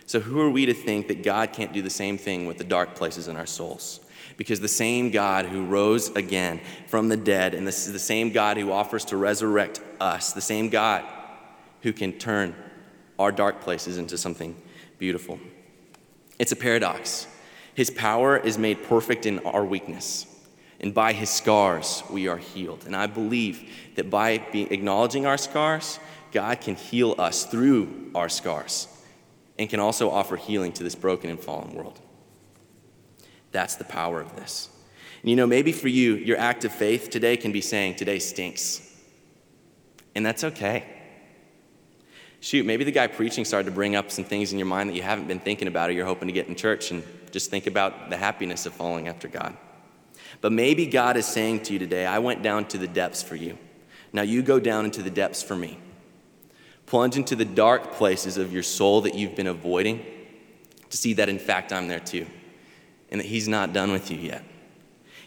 So, 0.05 0.21
who 0.21 0.43
are 0.43 0.51
we 0.51 0.67
to 0.67 0.75
think 0.75 1.09
that 1.09 1.23
God 1.23 1.55
can't 1.55 1.73
do 1.73 1.81
the 1.81 1.89
same 1.89 2.19
thing 2.19 2.45
with 2.45 2.59
the 2.59 2.65
dark 2.65 2.95
places 2.95 3.29
in 3.29 3.37
our 3.37 3.47
souls? 3.47 4.01
Because 4.37 4.61
the 4.61 4.69
same 4.69 5.11
God 5.11 5.47
who 5.47 5.65
rose 5.65 6.11
again 6.11 6.61
from 6.87 7.09
the 7.09 7.17
dead, 7.17 7.55
and 7.55 7.67
this 7.67 7.87
is 7.87 7.95
the 7.95 7.99
same 7.99 8.31
God 8.31 8.59
who 8.59 8.73
offers 8.73 9.07
to 9.07 9.17
resurrect 9.17 9.81
us, 9.99 10.35
the 10.35 10.43
same 10.43 10.69
God 10.69 11.03
who 11.81 11.95
can 11.95 12.13
turn 12.13 12.55
our 13.19 13.33
dark 13.33 13.63
places 13.63 13.97
into 13.97 14.19
something 14.19 14.55
beautiful. 14.99 15.41
It's 16.39 16.53
a 16.53 16.57
paradox. 16.57 17.27
His 17.73 17.89
power 17.89 18.37
is 18.37 18.59
made 18.59 18.85
perfect 18.85 19.25
in 19.25 19.39
our 19.47 19.65
weakness, 19.65 20.27
and 20.81 20.93
by 20.93 21.13
his 21.13 21.31
scars 21.31 22.03
we 22.11 22.29
are 22.29 22.37
healed. 22.37 22.85
And 22.87 22.95
I 22.95 23.07
believe 23.07 23.71
that 23.95 24.11
by 24.11 24.31
acknowledging 24.31 25.27
our 25.27 25.39
scars, 25.39 25.99
God 26.33 26.61
can 26.61 26.75
heal 26.75 27.15
us 27.19 27.45
through 27.45 28.11
our 28.15 28.29
scars 28.29 28.89
and 29.59 29.71
can 29.71 29.81
also 29.81 30.11
offer 30.11 30.37
healing 30.37 30.73
to 30.73 30.83
this 30.83 30.95
broken 30.95 31.31
and 31.31 31.41
fallen 31.41 31.75
world. 31.75 32.01
That's 33.53 33.77
the 33.77 33.85
power 33.85 34.21
of 34.21 34.37
this. 34.37 34.69
And 35.23 35.31
you 35.31 35.37
know, 35.37 35.47
maybe 35.47 35.73
for 35.73 35.89
you, 35.89 36.17
your 36.17 36.39
act 36.39 36.65
of 36.65 36.73
faith 36.73 37.11
today 37.11 37.37
can 37.37 37.53
be 37.53 37.61
saying, 37.61 37.97
Today 37.97 38.19
stinks. 38.19 38.83
And 40.15 40.25
that's 40.25 40.45
okay. 40.45 40.85
Shoot, 42.41 42.67
maybe 42.67 42.85
the 42.85 42.93
guy 42.93 43.07
preaching 43.07 43.45
started 43.45 43.67
to 43.67 43.75
bring 43.75 43.97
up 43.97 44.11
some 44.11 44.25
things 44.25 44.53
in 44.53 44.59
your 44.59 44.67
mind 44.67 44.91
that 44.91 44.95
you 44.95 45.03
haven't 45.03 45.27
been 45.27 45.41
thinking 45.41 45.69
about 45.69 45.91
or 45.91 45.95
you're 45.95 46.07
hoping 46.07 46.29
to 46.29 46.33
get 46.33 46.49
in 46.49 46.55
church 46.55 46.91
and 46.91 47.03
just 47.31 47.51
think 47.51 47.67
about 47.67 48.11
the 48.11 48.17
happiness 48.17 48.67
of 48.67 48.73
following 48.73 49.09
after 49.09 49.27
God. 49.27 49.57
But 50.47 50.53
maybe 50.53 50.87
God 50.87 51.17
is 51.17 51.27
saying 51.27 51.65
to 51.65 51.73
you 51.73 51.81
today, 51.81 52.07
I 52.07 52.21
went 52.21 52.41
down 52.41 52.67
to 52.67 52.79
the 52.79 52.87
depths 52.87 53.21
for 53.21 53.35
you. 53.35 53.59
Now 54.13 54.23
you 54.23 54.43
go 54.43 54.61
down 54.61 54.85
into 54.85 55.03
the 55.03 55.11
depths 55.11 55.43
for 55.43 55.57
me. 55.57 55.77
Plunge 56.87 57.17
into 57.17 57.35
the 57.35 57.45
dark 57.45 57.95
places 57.95 58.37
of 58.37 58.53
your 58.53 58.63
soul 58.63 59.01
that 59.01 59.17
you've 59.17 59.35
been 59.35 59.49
avoiding 59.49 60.07
to 60.89 60.97
see 60.97 61.15
that, 61.15 61.29
in 61.29 61.41
fact, 61.41 61.73
I'm 61.73 61.89
there 61.89 61.99
too, 61.99 62.27
and 63.11 63.21
that 63.21 63.27
He's 63.27 63.49
not 63.49 63.73
done 63.73 63.91
with 63.91 64.09
you 64.09 64.19
yet. 64.19 64.45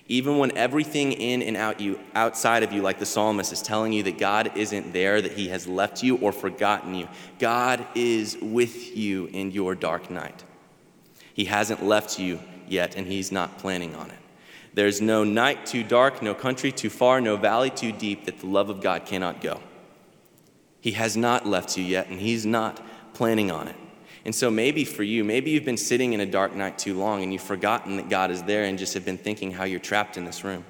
Even 0.08 0.38
when 0.38 0.55
everything 0.58 1.12
in 1.12 1.41
and 1.41 1.58
out 1.58 1.82
you, 1.82 1.99
outside 2.15 2.63
of 2.63 2.71
you, 2.71 2.82
like 2.82 2.99
the 2.99 3.05
psalmist, 3.05 3.51
is 3.51 3.62
telling 3.62 3.91
you 3.91 4.03
that 4.03 4.19
God 4.19 4.53
isn't 4.55 4.93
there, 4.93 5.21
that 5.21 5.34
He 5.34 5.49
has 5.49 5.67
left 5.67 6.01
you 6.01 6.15
or 6.15 6.32
forgotten 6.32 6.95
you, 6.95 7.10
God 7.39 7.86
is 7.93 8.38
with 8.41 8.95
you 8.95 9.25
in 9.25 9.51
your 9.51 9.75
dark 9.75 10.10
night. 10.10 10.45
He 11.34 11.43
hasn't 11.43 11.84
left 11.84 12.19
you 12.19 12.39
yet, 12.69 12.95
and 12.95 13.05
He's 13.05 13.34
not 13.34 13.58
planning 13.58 13.93
on 13.95 14.12
it. 14.12 14.19
There's 14.73 15.01
no 15.01 15.23
night 15.23 15.65
too 15.65 15.84
dark, 15.84 16.21
no 16.21 16.34
country 16.34 16.71
too 16.71 16.89
far, 16.89 17.19
no 17.19 17.38
valley 17.38 17.69
too 17.69 17.91
deep 17.91 18.25
that 18.25 18.39
the 18.39 18.47
love 18.47 18.69
of 18.69 18.82
God 18.82 19.05
cannot 19.05 19.41
go. 19.41 19.62
He 20.82 20.91
has 20.91 21.17
not 21.17 21.45
left 21.45 21.77
you 21.77 21.84
yet, 21.84 22.08
and 22.08 22.19
He's 22.19 22.45
not 22.45 22.82
planning 23.13 23.51
on 23.51 23.67
it. 23.67 23.75
And 24.25 24.36
so 24.36 24.51
maybe 24.51 24.84
for 24.86 25.03
you, 25.03 25.23
maybe 25.23 25.51
you've 25.51 25.65
been 25.65 25.77
sitting 25.77 26.13
in 26.13 26.19
a 26.19 26.25
dark 26.25 26.53
night 26.53 26.77
too 26.77 26.97
long 26.97 27.23
and 27.23 27.32
you've 27.32 27.41
forgotten 27.41 27.97
that 27.97 28.10
God 28.10 28.32
is 28.32 28.43
there 28.43 28.63
and 28.65 28.77
just 28.77 28.93
have 28.93 29.05
been 29.05 29.17
thinking 29.17 29.51
how 29.51 29.63
you're 29.63 29.79
trapped 29.79 30.17
in 30.17 30.25
this 30.25 30.43
room. 30.43 30.65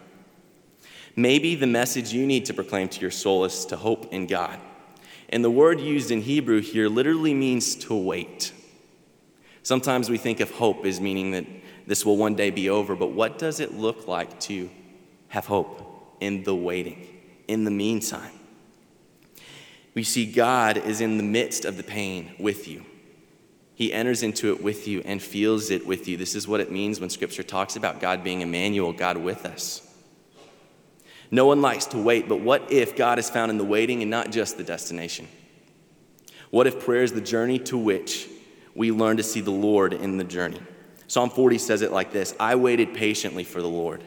Maybe 1.16 1.56
the 1.56 1.68
message 1.68 2.14
you 2.14 2.26
need 2.26 2.46
to 2.46 2.54
proclaim 2.54 2.88
to 2.90 3.02
your 3.02 3.12
soul 3.12 3.44
is 3.46 3.66
to 3.66 3.76
hope 3.76 4.14
in 4.14 4.28
God. 4.28 4.60
And 5.30 5.44
the 5.44 5.50
word 5.52 5.80
used 5.80 6.12
in 6.12 6.22
Hebrew 6.22 6.62
here 6.62 6.88
literally 6.88 7.34
means 7.34 7.76
to 7.76 7.96
wait. 7.96 8.54
Sometimes 9.64 10.10
we 10.10 10.18
think 10.18 10.40
of 10.40 10.52
hope 10.52 10.86
as 10.86 11.02
meaning 11.02 11.32
that 11.32 11.46
this 11.90 12.06
will 12.06 12.18
one 12.18 12.36
day 12.36 12.52
be 12.52 12.70
over, 12.70 12.96
but 12.96 13.14
what 13.14 13.40
does 13.40 13.60
it 13.60 13.74
look 13.74 14.08
like 14.08 14.40
to 14.42 14.70
have 15.30 15.48
hope 15.48 16.16
in 16.20 16.44
the 16.44 16.54
waiting, 16.54 17.08
in 17.48 17.64
the 17.64 17.72
meantime? 17.72 18.32
We 19.96 20.04
see 20.04 20.32
God 20.32 20.78
is 20.78 21.02
in 21.02 21.18
the 21.18 21.24
midst 21.24 21.66
of 21.66 21.78
the 21.78 21.84
pain 21.84 22.36
with 22.38 22.68
you. 22.68 22.86
He 23.74 23.92
enters 23.92 24.22
into 24.22 24.54
it 24.54 24.62
with 24.62 24.88
you 24.88 25.02
and 25.04 25.20
feels 25.20 25.72
it 25.72 25.88
with 25.88 26.08
you. 26.08 26.16
This 26.16 26.36
is 26.36 26.48
what 26.48 26.60
it 26.60 26.72
means 26.72 27.00
when 27.00 27.10
Scripture 27.10 27.42
talks 27.42 27.76
about 27.76 28.00
God 28.00 28.24
being 28.24 28.42
Emmanuel, 28.42 28.94
God 28.94 29.18
with 29.18 29.44
us. 29.48 29.82
No 31.32 31.48
one 31.48 31.64
likes 31.64 31.88
to 31.88 31.98
wait, 31.98 32.30
but 32.30 32.40
what 32.40 32.72
if 32.72 32.96
God 32.96 33.18
is 33.18 33.32
found 33.32 33.50
in 33.50 33.58
the 33.58 33.66
waiting 33.66 34.04
and 34.04 34.12
not 34.12 34.30
just 34.30 34.58
the 34.58 34.64
destination? 34.64 35.28
What 36.52 36.68
if 36.68 36.86
prayer 36.86 37.02
is 37.02 37.14
the 37.14 37.20
journey 37.20 37.58
to 37.62 37.80
which 37.80 38.28
we 38.76 38.92
learn 38.92 39.18
to 39.18 39.24
see 39.24 39.42
the 39.42 39.50
Lord 39.50 39.94
in 39.94 40.18
the 40.18 40.24
journey? 40.24 40.60
Psalm 41.10 41.32
40 41.32 41.58
says 41.58 41.82
it 41.82 41.92
like 41.92 42.12
this 42.14 42.36
I 42.40 42.56
waited 42.56 42.94
patiently 42.94 43.44
for 43.44 43.62
the 43.62 43.68
Lord. 43.68 44.04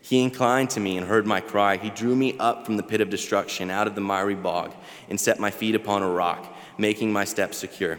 He 0.00 0.22
inclined 0.22 0.70
to 0.70 0.80
me 0.80 0.96
and 0.96 1.06
heard 1.06 1.26
my 1.26 1.40
cry. 1.40 1.76
He 1.76 1.90
drew 1.90 2.14
me 2.14 2.36
up 2.38 2.64
from 2.64 2.76
the 2.76 2.82
pit 2.82 3.00
of 3.00 3.10
destruction, 3.10 3.70
out 3.70 3.88
of 3.88 3.94
the 3.94 4.00
miry 4.00 4.36
bog, 4.36 4.72
and 5.08 5.18
set 5.18 5.40
my 5.40 5.50
feet 5.50 5.74
upon 5.74 6.02
a 6.02 6.08
rock, 6.08 6.54
making 6.78 7.12
my 7.12 7.24
steps 7.24 7.58
secure. 7.58 7.98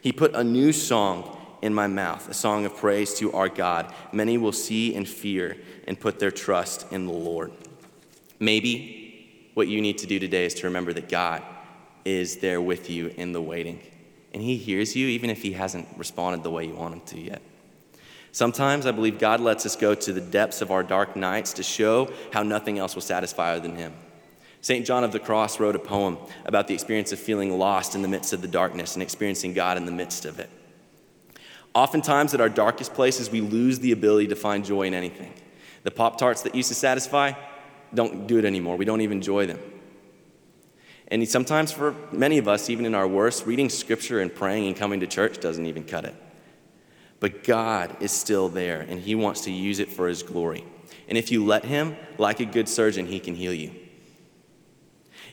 He 0.00 0.12
put 0.12 0.34
a 0.34 0.42
new 0.42 0.72
song 0.72 1.36
in 1.60 1.74
my 1.74 1.88
mouth, 1.88 2.26
a 2.28 2.34
song 2.34 2.64
of 2.64 2.74
praise 2.76 3.12
to 3.14 3.32
our 3.32 3.50
God. 3.50 3.92
Many 4.12 4.38
will 4.38 4.52
see 4.52 4.94
and 4.94 5.06
fear 5.06 5.58
and 5.86 6.00
put 6.00 6.20
their 6.20 6.30
trust 6.30 6.90
in 6.90 7.04
the 7.04 7.12
Lord. 7.12 7.52
Maybe 8.38 9.50
what 9.52 9.68
you 9.68 9.82
need 9.82 9.98
to 9.98 10.06
do 10.06 10.18
today 10.18 10.46
is 10.46 10.54
to 10.54 10.68
remember 10.68 10.94
that 10.94 11.10
God 11.10 11.42
is 12.06 12.38
there 12.38 12.62
with 12.62 12.88
you 12.88 13.08
in 13.08 13.32
the 13.32 13.42
waiting. 13.42 13.80
And 14.32 14.40
He 14.42 14.56
hears 14.56 14.96
you 14.96 15.08
even 15.08 15.28
if 15.28 15.42
He 15.42 15.52
hasn't 15.52 15.86
responded 15.98 16.44
the 16.44 16.50
way 16.50 16.64
you 16.64 16.74
want 16.74 16.94
Him 16.94 17.00
to 17.00 17.20
yet. 17.20 17.42
Sometimes 18.32 18.86
I 18.86 18.92
believe 18.92 19.18
God 19.18 19.40
lets 19.40 19.66
us 19.66 19.74
go 19.76 19.94
to 19.94 20.12
the 20.12 20.20
depths 20.20 20.62
of 20.62 20.70
our 20.70 20.82
dark 20.82 21.16
nights 21.16 21.52
to 21.54 21.62
show 21.62 22.12
how 22.32 22.42
nothing 22.42 22.78
else 22.78 22.94
will 22.94 23.02
satisfy 23.02 23.58
than 23.58 23.76
Him. 23.76 23.92
St. 24.60 24.84
John 24.86 25.04
of 25.04 25.12
the 25.12 25.18
Cross 25.18 25.58
wrote 25.58 25.74
a 25.74 25.80
poem 25.80 26.18
about 26.44 26.68
the 26.68 26.74
experience 26.74 27.12
of 27.12 27.18
feeling 27.18 27.58
lost 27.58 27.94
in 27.94 28.02
the 28.02 28.08
midst 28.08 28.32
of 28.32 28.42
the 28.42 28.48
darkness 28.48 28.94
and 28.94 29.02
experiencing 29.02 29.54
God 29.54 29.76
in 29.76 29.86
the 29.86 29.92
midst 29.92 30.26
of 30.26 30.38
it. 30.38 30.50
Oftentimes, 31.74 32.34
at 32.34 32.40
our 32.40 32.48
darkest 32.48 32.94
places, 32.94 33.30
we 33.30 33.40
lose 33.40 33.78
the 33.78 33.92
ability 33.92 34.28
to 34.28 34.36
find 34.36 34.64
joy 34.64 34.82
in 34.82 34.94
anything. 34.94 35.32
The 35.82 35.90
Pop 35.90 36.18
Tarts 36.18 36.42
that 36.42 36.54
used 36.54 36.68
to 36.68 36.74
satisfy 36.74 37.32
don't 37.94 38.26
do 38.26 38.38
it 38.38 38.44
anymore. 38.44 38.76
We 38.76 38.84
don't 38.84 39.00
even 39.00 39.18
enjoy 39.18 39.46
them. 39.46 39.58
And 41.08 41.26
sometimes, 41.28 41.72
for 41.72 41.94
many 42.12 42.38
of 42.38 42.46
us, 42.46 42.70
even 42.70 42.84
in 42.84 42.94
our 42.94 43.08
worst, 43.08 43.46
reading 43.46 43.68
scripture 43.68 44.20
and 44.20 44.32
praying 44.32 44.66
and 44.66 44.76
coming 44.76 45.00
to 45.00 45.06
church 45.06 45.40
doesn't 45.40 45.66
even 45.66 45.84
cut 45.84 46.04
it. 46.04 46.14
But 47.20 47.44
God 47.44 47.96
is 48.00 48.10
still 48.10 48.48
there, 48.48 48.80
and 48.80 48.98
He 48.98 49.14
wants 49.14 49.42
to 49.42 49.52
use 49.52 49.78
it 49.78 49.92
for 49.92 50.08
His 50.08 50.22
glory. 50.22 50.64
And 51.08 51.18
if 51.18 51.30
you 51.30 51.44
let 51.44 51.64
Him, 51.64 51.96
like 52.18 52.40
a 52.40 52.46
good 52.46 52.68
surgeon, 52.68 53.06
He 53.06 53.20
can 53.20 53.34
heal 53.34 53.52
you. 53.52 53.72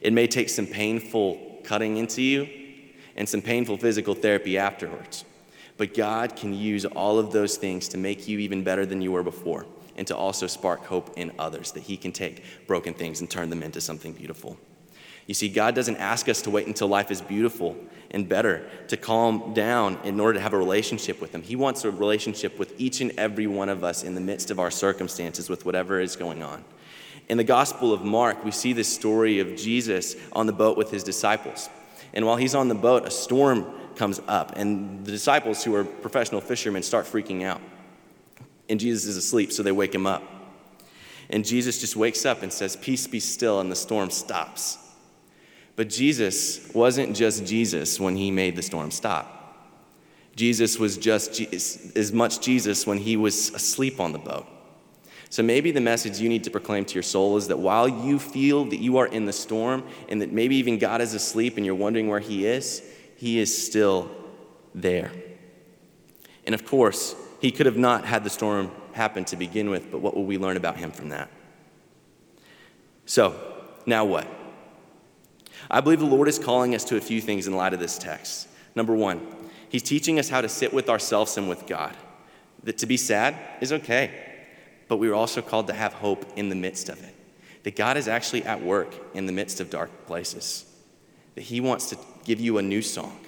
It 0.01 0.13
may 0.13 0.27
take 0.27 0.49
some 0.49 0.67
painful 0.67 1.61
cutting 1.63 1.97
into 1.97 2.21
you 2.21 2.47
and 3.15 3.27
some 3.27 3.41
painful 3.41 3.77
physical 3.77 4.13
therapy 4.13 4.57
afterwards. 4.57 5.25
But 5.77 5.93
God 5.93 6.35
can 6.35 6.53
use 6.53 6.85
all 6.85 7.19
of 7.19 7.31
those 7.31 7.57
things 7.57 7.87
to 7.89 7.97
make 7.97 8.27
you 8.27 8.39
even 8.39 8.63
better 8.63 8.85
than 8.85 9.01
you 9.01 9.11
were 9.11 9.23
before 9.23 9.65
and 9.95 10.05
to 10.07 10.15
also 10.15 10.47
spark 10.47 10.85
hope 10.85 11.13
in 11.17 11.31
others 11.39 11.71
that 11.71 11.83
He 11.83 11.97
can 11.97 12.11
take 12.11 12.43
broken 12.67 12.93
things 12.93 13.21
and 13.21 13.29
turn 13.29 13.49
them 13.49 13.63
into 13.63 13.81
something 13.81 14.13
beautiful. 14.13 14.57
You 15.27 15.33
see, 15.33 15.49
God 15.49 15.75
doesn't 15.75 15.97
ask 15.97 16.29
us 16.29 16.41
to 16.43 16.49
wait 16.49 16.67
until 16.67 16.87
life 16.87 17.11
is 17.11 17.21
beautiful 17.21 17.75
and 18.11 18.27
better 18.27 18.67
to 18.87 18.95
calm 18.95 19.53
down 19.53 19.99
in 20.05 20.19
order 20.21 20.35
to 20.35 20.39
have 20.39 20.53
a 20.53 20.57
relationship 20.57 21.19
with 21.19 21.35
Him. 21.35 21.43
He 21.43 21.57
wants 21.57 21.83
a 21.83 21.91
relationship 21.91 22.57
with 22.57 22.73
each 22.79 23.01
and 23.01 23.11
every 23.17 23.45
one 23.45 23.67
of 23.67 23.83
us 23.83 24.03
in 24.03 24.15
the 24.15 24.21
midst 24.21 24.49
of 24.49 24.59
our 24.59 24.71
circumstances, 24.71 25.49
with 25.49 25.65
whatever 25.65 25.99
is 25.99 26.15
going 26.15 26.41
on. 26.41 26.63
In 27.27 27.37
the 27.37 27.43
Gospel 27.43 27.91
of 27.91 28.03
Mark, 28.03 28.45
we 28.45 28.51
see 28.51 28.71
this 28.71 28.87
story 28.87 29.39
of 29.39 29.57
Jesus 29.57 30.15
on 30.31 30.47
the 30.47 30.53
boat 30.53 30.77
with 30.77 30.91
his 30.91 31.03
disciples. 31.03 31.69
And 32.13 32.25
while 32.25 32.37
he's 32.37 32.55
on 32.55 32.69
the 32.69 32.75
boat, 32.75 33.05
a 33.05 33.11
storm 33.11 33.65
comes 33.95 34.21
up, 34.29 34.53
and 34.55 35.05
the 35.05 35.11
disciples, 35.11 35.61
who 35.61 35.75
are 35.75 35.83
professional 35.83 36.39
fishermen, 36.39 36.83
start 36.83 37.05
freaking 37.05 37.43
out. 37.43 37.59
And 38.69 38.79
Jesus 38.79 39.05
is 39.05 39.17
asleep, 39.17 39.51
so 39.51 39.61
they 39.61 39.73
wake 39.73 39.93
him 39.93 40.07
up. 40.07 40.23
And 41.29 41.43
Jesus 41.43 41.81
just 41.81 41.97
wakes 41.97 42.25
up 42.25 42.43
and 42.43 42.53
says, 42.53 42.77
Peace 42.77 43.07
be 43.07 43.19
still, 43.19 43.59
and 43.59 43.69
the 43.69 43.75
storm 43.75 44.09
stops. 44.09 44.77
But 45.77 45.89
Jesus 45.89 46.67
wasn't 46.73 47.15
just 47.15 47.45
Jesus 47.45 47.99
when 47.99 48.17
he 48.17 48.31
made 48.31 48.55
the 48.55 48.63
storm 48.63 48.89
stop. 48.89 49.35
Jesus 50.35 50.77
was 50.77 50.97
just 50.97 51.39
as 51.39 52.11
much 52.11 52.41
Jesus 52.41 52.85
when 52.85 52.97
he 52.97 53.15
was 53.15 53.51
asleep 53.51 53.99
on 53.99 54.11
the 54.11 54.19
boat. 54.19 54.47
So 55.29 55.43
maybe 55.43 55.71
the 55.71 55.81
message 55.81 56.19
you 56.19 56.29
need 56.29 56.43
to 56.45 56.49
proclaim 56.49 56.83
to 56.85 56.93
your 56.95 57.03
soul 57.03 57.37
is 57.37 57.47
that 57.49 57.59
while 57.59 57.87
you 57.87 58.17
feel 58.17 58.65
that 58.65 58.77
you 58.77 58.97
are 58.97 59.05
in 59.05 59.25
the 59.25 59.33
storm 59.33 59.83
and 60.09 60.21
that 60.21 60.31
maybe 60.31 60.55
even 60.55 60.79
God 60.79 60.99
is 60.99 61.13
asleep 61.13 61.57
and 61.57 61.65
you're 61.65 61.75
wondering 61.75 62.07
where 62.07 62.19
he 62.19 62.47
is, 62.47 62.81
he 63.15 63.37
is 63.37 63.65
still 63.65 64.09
there. 64.73 65.11
And 66.45 66.55
of 66.55 66.65
course, 66.65 67.15
he 67.39 67.51
could 67.51 67.67
have 67.67 67.77
not 67.77 68.03
had 68.03 68.23
the 68.23 68.29
storm 68.31 68.71
happen 68.93 69.25
to 69.25 69.35
begin 69.35 69.69
with, 69.69 69.91
but 69.91 69.99
what 69.99 70.15
will 70.15 70.25
we 70.25 70.39
learn 70.39 70.57
about 70.57 70.77
him 70.77 70.91
from 70.91 71.09
that? 71.09 71.29
So, 73.05 73.35
now 73.85 74.05
what? 74.05 74.27
I 75.69 75.81
believe 75.81 75.99
the 75.99 76.05
Lord 76.05 76.27
is 76.27 76.39
calling 76.39 76.75
us 76.75 76.83
to 76.85 76.97
a 76.97 77.01
few 77.01 77.21
things 77.21 77.47
in 77.47 77.55
light 77.55 77.73
of 77.73 77.79
this 77.79 77.97
text. 77.97 78.47
Number 78.75 78.95
one, 78.95 79.25
He's 79.69 79.83
teaching 79.83 80.17
us 80.17 80.29
how 80.29 80.41
to 80.41 80.47
sit 80.47 80.73
with 80.73 80.89
ourselves 80.89 81.37
and 81.37 81.49
with 81.49 81.67
God. 81.67 81.95
That 82.63 82.77
to 82.79 82.85
be 82.85 82.97
sad 82.97 83.35
is 83.61 83.73
okay, 83.73 84.11
but 84.87 84.97
we 84.97 85.09
are 85.09 85.15
also 85.15 85.41
called 85.41 85.67
to 85.67 85.73
have 85.73 85.93
hope 85.93 86.25
in 86.35 86.49
the 86.49 86.55
midst 86.55 86.89
of 86.89 87.03
it. 87.03 87.13
That 87.63 87.75
God 87.75 87.97
is 87.97 88.07
actually 88.07 88.43
at 88.43 88.63
work 88.63 88.93
in 89.13 89.25
the 89.25 89.33
midst 89.33 89.59
of 89.59 89.69
dark 89.69 90.05
places. 90.05 90.65
That 91.35 91.41
He 91.41 91.59
wants 91.59 91.89
to 91.89 91.97
give 92.23 92.39
you 92.39 92.57
a 92.57 92.61
new 92.61 92.81
song, 92.81 93.19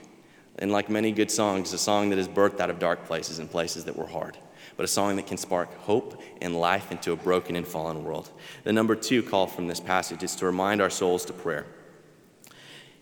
And 0.58 0.72
like 0.72 0.89
many 0.89 1.12
good 1.12 1.32
songs, 1.32 1.74
a 1.74 1.78
song 1.78 2.10
that 2.10 2.20
is 2.20 2.28
birthed 2.28 2.60
out 2.60 2.70
of 2.70 2.80
dark 2.80 3.06
places 3.06 3.39
and 3.39 3.50
places 3.50 3.86
that 3.86 3.98
were 3.98 4.08
hard, 4.08 4.38
but 4.78 4.84
a 4.84 4.88
song 4.88 5.15
that 5.18 5.28
can 5.28 5.38
spark 5.38 5.74
hope 5.80 6.22
and 6.42 6.60
life 6.60 6.92
into 6.92 7.12
a 7.12 7.15
broken 7.15 7.56
and 7.56 7.68
fallen 7.68 8.04
world. 8.04 8.30
The 8.63 8.74
number 8.74 8.96
two 8.96 9.24
call 9.24 9.48
from 9.48 9.68
this 9.68 9.80
passage 9.80 10.24
is 10.24 10.36
to 10.38 10.46
remind 10.46 10.82
our 10.82 10.89
souls 10.89 11.26
to 11.26 11.34
prayer 11.34 11.65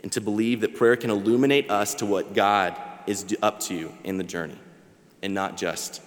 and 0.01 0.11
to 0.11 0.21
believe 0.21 0.61
that 0.61 0.75
prayer 0.75 0.95
can 0.95 1.09
illuminate 1.09 1.69
us 1.69 1.95
to 1.95 2.05
what 2.05 2.33
God 2.33 2.79
is 3.07 3.35
up 3.41 3.59
to 3.61 3.91
in 4.03 4.17
the 4.17 4.23
journey 4.23 4.57
and 5.23 5.33
not 5.33 5.57
just 5.57 6.01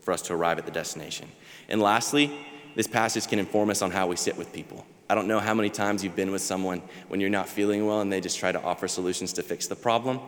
for 0.00 0.12
us 0.12 0.22
to 0.22 0.34
arrive 0.34 0.58
at 0.58 0.66
the 0.66 0.72
destination. 0.72 1.28
And 1.68 1.80
lastly, 1.80 2.32
this 2.74 2.86
passage 2.86 3.26
can 3.26 3.38
inform 3.38 3.70
us 3.70 3.82
on 3.82 3.90
how 3.90 4.06
we 4.06 4.16
sit 4.16 4.36
with 4.36 4.52
people. 4.52 4.86
I 5.08 5.14
don't 5.14 5.28
know 5.28 5.40
how 5.40 5.54
many 5.54 5.70
times 5.70 6.02
you've 6.02 6.16
been 6.16 6.32
with 6.32 6.42
someone 6.42 6.82
when 7.08 7.20
you're 7.20 7.30
not 7.30 7.48
feeling 7.48 7.86
well 7.86 8.00
and 8.00 8.12
they 8.12 8.20
just 8.20 8.38
try 8.38 8.52
to 8.52 8.62
offer 8.62 8.88
solutions 8.88 9.32
to 9.34 9.42
fix 9.42 9.66
the 9.66 9.76
problem, 9.76 10.20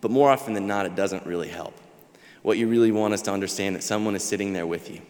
but 0.00 0.10
more 0.10 0.30
often 0.30 0.54
than 0.54 0.66
not, 0.66 0.86
it 0.86 0.94
doesn't 0.94 1.26
really 1.26 1.48
help. 1.48 1.74
What 2.42 2.58
you 2.58 2.68
really 2.68 2.92
want 2.92 3.14
is 3.14 3.22
to 3.22 3.32
understand 3.32 3.76
that 3.76 3.82
someone 3.82 4.14
is 4.14 4.22
sitting 4.22 4.52
there 4.52 4.66
with 4.66 4.90
you. 4.90 5.00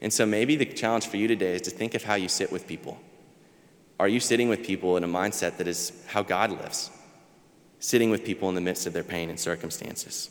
And 0.00 0.12
so 0.12 0.26
maybe 0.26 0.56
the 0.56 0.66
challenge 0.66 1.06
for 1.06 1.16
you 1.16 1.28
today 1.28 1.54
is 1.54 1.62
to 1.62 1.70
think 1.70 1.94
of 1.94 2.04
how 2.04 2.14
you 2.14 2.28
sit 2.28 2.52
with 2.52 2.66
people. 2.66 3.00
Are 4.02 4.08
you 4.08 4.18
sitting 4.18 4.48
with 4.48 4.64
people 4.64 4.96
in 4.96 5.04
a 5.04 5.06
mindset 5.06 5.58
that 5.58 5.68
is 5.68 5.92
how 6.08 6.24
God 6.24 6.50
lives? 6.50 6.90
Sitting 7.78 8.10
with 8.10 8.24
people 8.24 8.48
in 8.48 8.56
the 8.56 8.60
midst 8.60 8.84
of 8.84 8.92
their 8.92 9.04
pain 9.04 9.30
and 9.30 9.38
circumstances. 9.38 10.28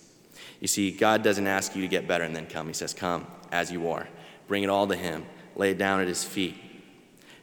You 0.59 0.67
see, 0.67 0.91
God 0.91 1.23
doesn't 1.23 1.47
ask 1.47 1.73
you 1.73 1.81
to 1.81 1.87
get 1.87 2.05
better 2.05 2.25
and 2.25 2.35
then 2.35 2.47
come. 2.47 2.67
He 2.67 2.73
says, 2.73 2.93
Come 2.93 3.25
as 3.49 3.71
you 3.71 3.89
are. 3.89 4.09
Bring 4.49 4.63
it 4.63 4.69
all 4.69 4.87
to 4.87 4.95
Him. 4.97 5.25
Lay 5.55 5.71
it 5.71 5.77
down 5.77 6.01
at 6.01 6.09
His 6.09 6.21
feet. 6.21 6.57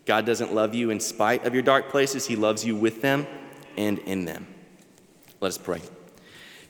God 0.04 0.26
doesn't 0.26 0.52
love 0.52 0.74
you 0.74 0.90
in 0.90 1.00
spite 1.00 1.46
of 1.46 1.54
your 1.54 1.62
dark 1.62 1.88
places, 1.88 2.26
He 2.26 2.36
loves 2.36 2.62
you 2.62 2.76
with 2.76 3.00
them 3.00 3.26
and 3.78 3.98
in 4.00 4.26
them. 4.26 4.46
Let 5.40 5.48
us 5.48 5.56
pray. 5.56 5.80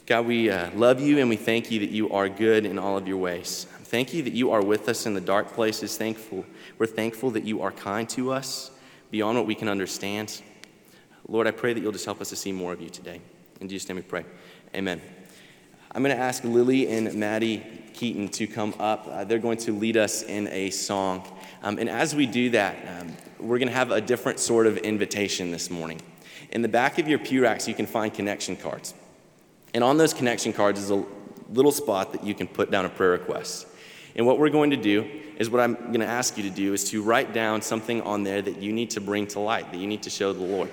God, 0.06 0.24
we 0.26 0.50
uh, 0.50 0.70
love 0.76 1.00
you 1.00 1.18
and 1.18 1.28
we 1.28 1.34
thank 1.34 1.72
you 1.72 1.80
that 1.80 1.90
you 1.90 2.10
are 2.10 2.28
good 2.28 2.64
in 2.64 2.78
all 2.78 2.96
of 2.96 3.08
your 3.08 3.18
ways. 3.18 3.66
Thank 3.82 4.14
you 4.14 4.22
that 4.22 4.34
you 4.34 4.52
are 4.52 4.62
with 4.62 4.88
us 4.88 5.04
in 5.04 5.14
the 5.14 5.20
dark 5.20 5.52
places. 5.54 5.98
Thankful, 5.98 6.46
we're 6.78 6.86
thankful 6.86 7.32
that 7.32 7.42
you 7.42 7.60
are 7.60 7.72
kind 7.72 8.08
to 8.10 8.30
us 8.30 8.70
beyond 9.10 9.38
what 9.38 9.46
we 9.46 9.54
can 9.54 9.68
understand. 9.68 10.42
Lord, 11.26 11.46
I 11.46 11.50
pray 11.50 11.72
that 11.72 11.80
you'll 11.80 11.92
just 11.92 12.04
help 12.04 12.20
us 12.20 12.30
to 12.30 12.36
see 12.36 12.52
more 12.52 12.72
of 12.72 12.80
you 12.80 12.88
today. 12.88 13.20
In 13.60 13.68
Jesus' 13.68 13.88
name 13.88 13.96
we 13.96 14.02
pray. 14.02 14.24
Amen. 14.74 15.00
I'm 15.92 16.02
going 16.02 16.14
to 16.14 16.22
ask 16.22 16.44
Lily 16.44 16.88
and 16.88 17.14
Maddie 17.14 17.64
Keaton 17.94 18.28
to 18.30 18.46
come 18.46 18.74
up. 18.78 19.06
Uh, 19.08 19.24
they're 19.24 19.38
going 19.38 19.58
to 19.58 19.72
lead 19.72 19.96
us 19.96 20.22
in 20.22 20.46
a 20.48 20.70
song. 20.70 21.26
Um, 21.62 21.78
and 21.78 21.88
as 21.88 22.14
we 22.14 22.26
do 22.26 22.50
that, 22.50 22.76
um, 23.00 23.16
we're 23.38 23.58
going 23.58 23.68
to 23.68 23.74
have 23.74 23.90
a 23.90 24.00
different 24.00 24.38
sort 24.38 24.66
of 24.66 24.78
invitation 24.78 25.50
this 25.50 25.70
morning. 25.70 26.00
In 26.50 26.62
the 26.62 26.68
back 26.68 26.98
of 26.98 27.08
your 27.08 27.18
pew 27.18 27.42
racks, 27.42 27.68
you 27.68 27.74
can 27.74 27.86
find 27.86 28.12
connection 28.12 28.56
cards. 28.56 28.94
And 29.74 29.84
on 29.84 29.96
those 29.96 30.14
connection 30.14 30.52
cards 30.52 30.80
is 30.80 30.90
a 30.90 31.04
little 31.50 31.72
spot 31.72 32.12
that 32.12 32.24
you 32.24 32.34
can 32.34 32.46
put 32.46 32.70
down 32.70 32.84
a 32.84 32.88
prayer 32.88 33.10
request. 33.10 33.66
And 34.18 34.26
what 34.26 34.40
we're 34.40 34.50
going 34.50 34.70
to 34.70 34.76
do 34.76 35.08
is 35.36 35.48
what 35.48 35.60
I'm 35.60 35.74
going 35.76 36.00
to 36.00 36.06
ask 36.06 36.36
you 36.36 36.42
to 36.42 36.50
do 36.50 36.74
is 36.74 36.90
to 36.90 37.02
write 37.02 37.32
down 37.32 37.62
something 37.62 38.02
on 38.02 38.24
there 38.24 38.42
that 38.42 38.60
you 38.60 38.72
need 38.72 38.90
to 38.90 39.00
bring 39.00 39.28
to 39.28 39.40
light, 39.40 39.70
that 39.70 39.78
you 39.78 39.86
need 39.86 40.02
to 40.02 40.10
show 40.10 40.32
the 40.32 40.42
Lord. 40.42 40.68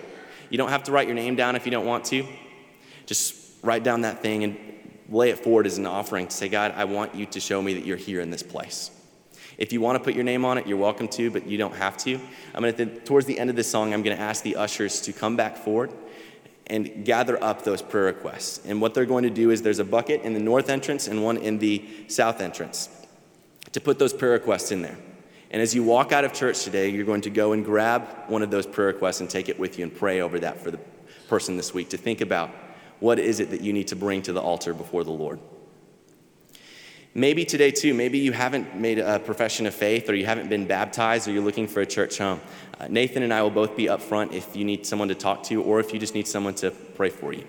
You 0.49 0.57
don't 0.57 0.69
have 0.69 0.83
to 0.85 0.91
write 0.91 1.07
your 1.07 1.15
name 1.15 1.35
down 1.35 1.55
if 1.55 1.63
you 1.63 1.71
don't 1.71 1.85
want 1.85 2.05
to. 2.05 2.25
Just 3.05 3.35
write 3.61 3.83
down 3.83 4.01
that 4.01 4.23
thing 4.23 4.43
and 4.43 4.57
lay 5.09 5.29
it 5.29 5.37
forward 5.37 5.67
as 5.67 5.77
an 5.77 5.85
offering 5.85 6.27
to 6.27 6.35
say, 6.35 6.49
God, 6.49 6.73
I 6.75 6.85
want 6.85 7.13
you 7.13 7.27
to 7.27 7.39
show 7.39 7.61
me 7.61 7.75
that 7.75 7.85
you're 7.85 7.97
here 7.97 8.19
in 8.19 8.31
this 8.31 8.41
place. 8.41 8.89
If 9.59 9.71
you 9.71 9.79
want 9.79 9.99
to 9.99 10.03
put 10.03 10.15
your 10.15 10.23
name 10.23 10.43
on 10.43 10.57
it, 10.57 10.65
you're 10.65 10.77
welcome 10.77 11.07
to, 11.09 11.29
but 11.29 11.45
you 11.45 11.59
don't 11.59 11.75
have 11.75 11.97
to. 11.97 12.19
I'm 12.55 12.63
going 12.63 12.75
to, 12.75 12.99
towards 13.01 13.27
the 13.27 13.37
end 13.37 13.51
of 13.51 13.55
this 13.55 13.69
song, 13.69 13.93
I'm 13.93 14.01
going 14.01 14.17
to 14.17 14.21
ask 14.21 14.41
the 14.41 14.55
ushers 14.55 15.01
to 15.01 15.13
come 15.13 15.35
back 15.35 15.55
forward 15.55 15.93
and 16.65 17.05
gather 17.05 17.41
up 17.43 17.63
those 17.63 17.83
prayer 17.83 18.05
requests. 18.05 18.65
And 18.65 18.81
what 18.81 18.95
they're 18.95 19.05
going 19.05 19.23
to 19.23 19.29
do 19.29 19.51
is 19.51 19.61
there's 19.61 19.77
a 19.77 19.85
bucket 19.85 20.23
in 20.23 20.33
the 20.33 20.39
north 20.39 20.67
entrance 20.67 21.07
and 21.07 21.23
one 21.23 21.37
in 21.37 21.59
the 21.59 21.87
south 22.07 22.41
entrance 22.41 23.04
to 23.75 23.81
put 23.81 23.99
those 23.99 24.13
prayer 24.13 24.31
requests 24.31 24.71
in 24.71 24.81
there. 24.81 24.97
And 25.51 25.61
as 25.61 25.75
you 25.75 25.83
walk 25.83 26.13
out 26.13 26.23
of 26.23 26.31
church 26.31 26.63
today, 26.63 26.87
you're 26.87 27.03
going 27.03 27.19
to 27.23 27.29
go 27.29 27.51
and 27.51 27.63
grab 27.63 28.07
one 28.27 28.41
of 28.41 28.49
those 28.49 28.65
prayer 28.65 28.87
requests 28.87 29.19
and 29.19 29.29
take 29.29 29.49
it 29.49 29.59
with 29.59 29.77
you 29.77 29.83
and 29.83 29.93
pray 29.93 30.21
over 30.21 30.39
that 30.39 30.61
for 30.63 30.71
the 30.71 30.79
person 31.27 31.57
this 31.57 31.73
week 31.73 31.89
to 31.89 31.97
think 31.97 32.21
about 32.21 32.51
what 33.01 33.19
is 33.19 33.41
it 33.41 33.49
that 33.49 33.59
you 33.59 33.73
need 33.73 33.89
to 33.89 33.95
bring 33.97 34.21
to 34.21 34.31
the 34.31 34.39
altar 34.39 34.73
before 34.73 35.03
the 35.03 35.11
Lord? 35.11 35.41
Maybe 37.13 37.43
today, 37.43 37.69
too, 37.69 37.93
maybe 37.93 38.17
you 38.17 38.31
haven't 38.31 38.77
made 38.77 38.97
a 38.97 39.19
profession 39.19 39.65
of 39.65 39.75
faith 39.75 40.09
or 40.09 40.15
you 40.15 40.25
haven't 40.25 40.47
been 40.47 40.67
baptized 40.67 41.27
or 41.27 41.33
you're 41.33 41.43
looking 41.43 41.67
for 41.67 41.81
a 41.81 41.85
church 41.85 42.17
home. 42.17 42.39
Uh, 42.79 42.87
Nathan 42.87 43.23
and 43.23 43.33
I 43.33 43.41
will 43.41 43.51
both 43.51 43.75
be 43.75 43.89
up 43.89 44.01
front 44.01 44.33
if 44.33 44.55
you 44.55 44.63
need 44.63 44.85
someone 44.85 45.09
to 45.09 45.15
talk 45.15 45.43
to 45.43 45.61
or 45.61 45.81
if 45.81 45.91
you 45.91 45.99
just 45.99 46.15
need 46.15 46.29
someone 46.29 46.55
to 46.55 46.71
pray 46.71 47.09
for 47.09 47.33
you. 47.33 47.45